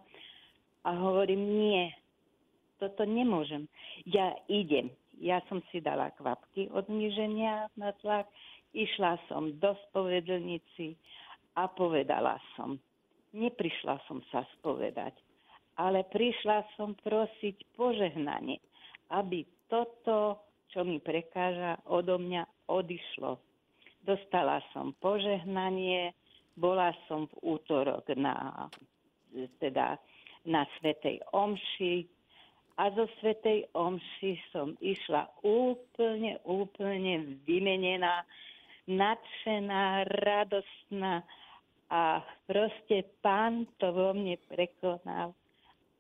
a 0.84 0.90
hovorím, 0.96 1.40
nie, 1.40 1.84
toto 2.80 3.04
nemôžem. 3.08 3.68
Ja 4.08 4.36
idem. 4.48 4.92
Ja 5.20 5.40
som 5.48 5.64
si 5.72 5.80
dala 5.80 6.12
kvapky 6.20 6.68
od 6.74 6.90
zniženia 6.90 7.72
na 7.80 7.96
tlak, 8.02 8.28
išla 8.76 9.22
som 9.30 9.56
do 9.62 9.78
spovedlnici 9.88 10.98
a 11.56 11.70
povedala 11.70 12.42
som. 12.58 12.82
Neprišla 13.32 14.02
som 14.10 14.20
sa 14.34 14.44
spovedať, 14.60 15.14
ale 15.80 16.04
prišla 16.10 16.66
som 16.76 16.98
prosiť 16.98 17.78
požehnanie 17.78 18.60
aby 19.12 19.44
toto, 19.68 20.40
čo 20.72 20.86
mi 20.86 21.02
prekáža, 21.02 21.82
odo 21.90 22.22
mňa 22.22 22.70
odišlo. 22.70 23.40
dostala 24.04 24.60
som 24.76 24.92
požehnanie, 25.00 26.12
bola 26.60 26.92
som 27.08 27.26
v 27.32 27.56
útorok 27.56 28.04
na, 28.20 28.68
teda 29.58 29.98
na 30.46 30.68
Svetej 30.78 31.24
Omši 31.32 32.06
a 32.78 32.92
zo 32.94 33.08
Svetej 33.22 33.70
Omši 33.74 34.32
som 34.52 34.76
išla 34.84 35.30
úplne, 35.42 36.38
úplne 36.44 37.40
vymenená, 37.48 38.28
nadšená, 38.92 40.10
radostná 40.26 41.24
a 41.88 42.20
proste 42.50 43.08
pán 43.24 43.70
to 43.80 43.94
vo 43.94 44.12
mne 44.12 44.36
prekonal. 44.52 45.32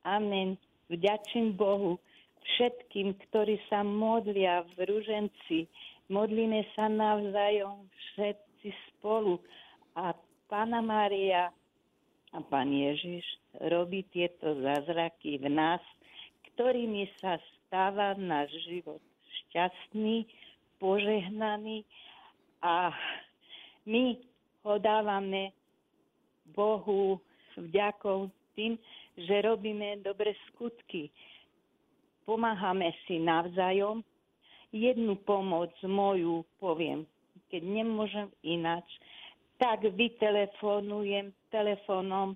Amen. 0.03 0.59
Vďačím 0.91 1.55
Bohu 1.55 2.01
všetkým, 2.43 3.15
ktorí 3.29 3.59
sa 3.71 3.81
modlia 3.81 4.67
v 4.75 4.87
ruženci. 4.87 5.65
Modlíme 6.11 6.67
sa 6.75 6.91
navzájom 6.91 7.87
všetci 7.87 8.69
spolu. 8.93 9.39
A 9.95 10.11
Pána 10.51 10.83
Mária 10.83 11.49
a 12.33 12.37
Pán 12.45 12.69
Ježiš 12.69 13.25
robí 13.69 14.05
tieto 14.13 14.57
zázraky 14.61 15.41
v 15.41 15.47
nás, 15.49 15.81
ktorými 16.53 17.09
sa 17.21 17.41
stáva 17.65 18.13
náš 18.17 18.53
život 18.69 19.01
šťastný, 19.49 20.25
požehnaný 20.77 21.85
a 22.61 22.93
my 23.89 24.17
ho 24.63 24.75
dávame 24.79 25.51
Bohu 26.53 27.19
vďakou 27.57 28.29
tým, 28.53 28.77
že 29.17 29.41
robíme 29.41 30.01
dobre 30.01 30.33
skutky. 30.49 31.09
Pomáhame 32.23 32.95
si 33.05 33.19
navzájom. 33.19 34.03
Jednu 34.73 35.21
pomoc 35.21 35.69
moju 35.85 36.41
poviem, 36.57 37.05
keď 37.53 37.61
nemôžem 37.61 38.27
ináč, 38.41 38.87
tak 39.61 39.85
vytelefonujem 39.85 41.29
telefónom 41.53 42.33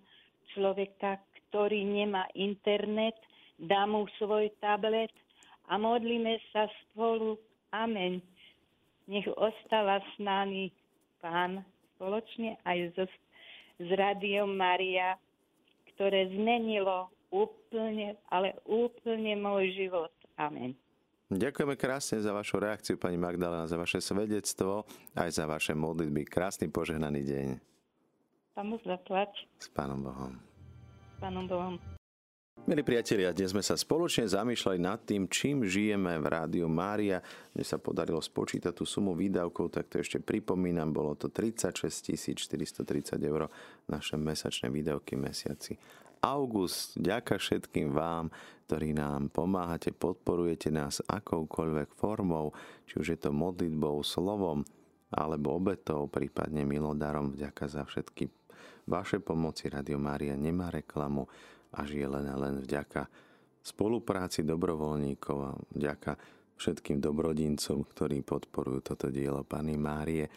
človeka, 0.53 1.17
ktorý 1.49 1.81
nemá 1.81 2.29
internet, 2.37 3.17
dám 3.57 3.97
mu 3.97 4.05
svoj 4.21 4.53
tablet 4.61 5.09
a 5.65 5.81
modlíme 5.81 6.37
sa 6.53 6.69
spolu. 6.85 7.41
Amen. 7.73 8.21
Nech 9.09 9.25
ostáva 9.33 9.97
s 9.97 10.13
nami 10.21 10.69
Pán 11.17 11.65
spoločne 11.97 12.61
aj 12.69 12.93
so, 12.93 13.05
s 13.81 13.89
Radiom 13.97 14.53
Maria 14.53 15.17
ktoré 15.97 16.29
zmenilo 16.29 17.09
úplne, 17.31 18.15
ale 18.31 18.57
úplne 18.63 19.35
môj 19.39 19.73
život. 19.75 20.13
Amen. 20.37 20.77
Ďakujeme 21.27 21.75
krásne 21.75 22.23
za 22.23 22.31
vašu 22.31 22.63
reakciu, 22.63 22.95
pani 22.95 23.19
Magdalena, 23.19 23.67
za 23.67 23.75
vaše 23.75 23.99
svedectvo, 23.99 24.87
aj 25.11 25.35
za 25.35 25.43
vaše 25.43 25.75
modlitby. 25.75 26.23
Krásny 26.23 26.71
požehnaný 26.71 27.27
deň. 27.27 27.47
Pán 28.55 28.71
zaplať. 28.81 29.43
S 29.59 29.67
Pánom 29.69 29.99
Bohom. 30.01 30.33
S 31.13 31.15
Pánom 31.19 31.45
Bohom. 31.45 31.75
Milí 32.65 32.81
priatelia, 32.81 33.35
dnes 33.35 33.53
sme 33.53 33.61
sa 33.61 33.77
spoločne 33.77 34.25
zamýšľali 34.27 34.79
nad 34.81 34.99
tým, 35.03 35.29
čím 35.29 35.61
žijeme 35.67 36.17
v 36.19 36.25
Rádiu 36.25 36.65
Mária. 36.65 37.21
Mne 37.53 37.63
sa 37.67 37.77
podarilo 37.77 38.17
spočítať 38.17 38.73
tú 38.73 38.87
sumu 38.87 39.13
výdavkov, 39.13 39.71
tak 39.71 39.91
to 39.93 40.01
ešte 40.01 40.23
pripomínam, 40.23 40.89
bolo 40.89 41.13
to 41.13 41.29
36 41.29 42.17
430 42.35 43.19
eur 43.23 43.51
naše 43.85 44.15
mesačné 44.17 44.73
výdavky 44.73 45.19
mesiaci. 45.19 45.77
August, 46.21 46.97
ďaká 46.97 47.37
všetkým 47.37 47.93
vám, 47.93 48.33
ktorí 48.67 48.91
nám 48.91 49.31
pomáhate, 49.31 49.95
podporujete 49.95 50.67
nás 50.73 50.99
akoukoľvek 51.07 51.95
formou, 51.95 52.51
či 52.83 52.99
už 52.99 53.07
je 53.15 53.19
to 53.19 53.31
modlitbou, 53.31 54.03
slovom, 54.03 54.67
alebo 55.07 55.55
obetou, 55.55 56.11
prípadne 56.11 56.67
milodarom. 56.67 57.31
Vďaka 57.31 57.71
za 57.71 57.87
všetky 57.87 58.27
vaše 58.91 59.23
pomoci. 59.23 59.71
Radio 59.71 59.95
Mária 59.95 60.35
nemá 60.35 60.67
reklamu 60.67 61.27
a 61.71 61.87
žije 61.87 62.07
len 62.11 62.27
a 62.27 62.35
len 62.35 62.59
vďaka 62.59 63.07
spolupráci 63.63 64.43
dobrovoľníkov 64.43 65.37
a 65.43 65.51
vďaka 65.75 66.11
všetkým 66.57 66.99
dobrodincom, 66.99 67.85
ktorí 67.87 68.23
podporujú 68.25 68.79
toto 68.83 69.07
dielo 69.13 69.43
Pany 69.47 69.75
Márie. 69.79 70.27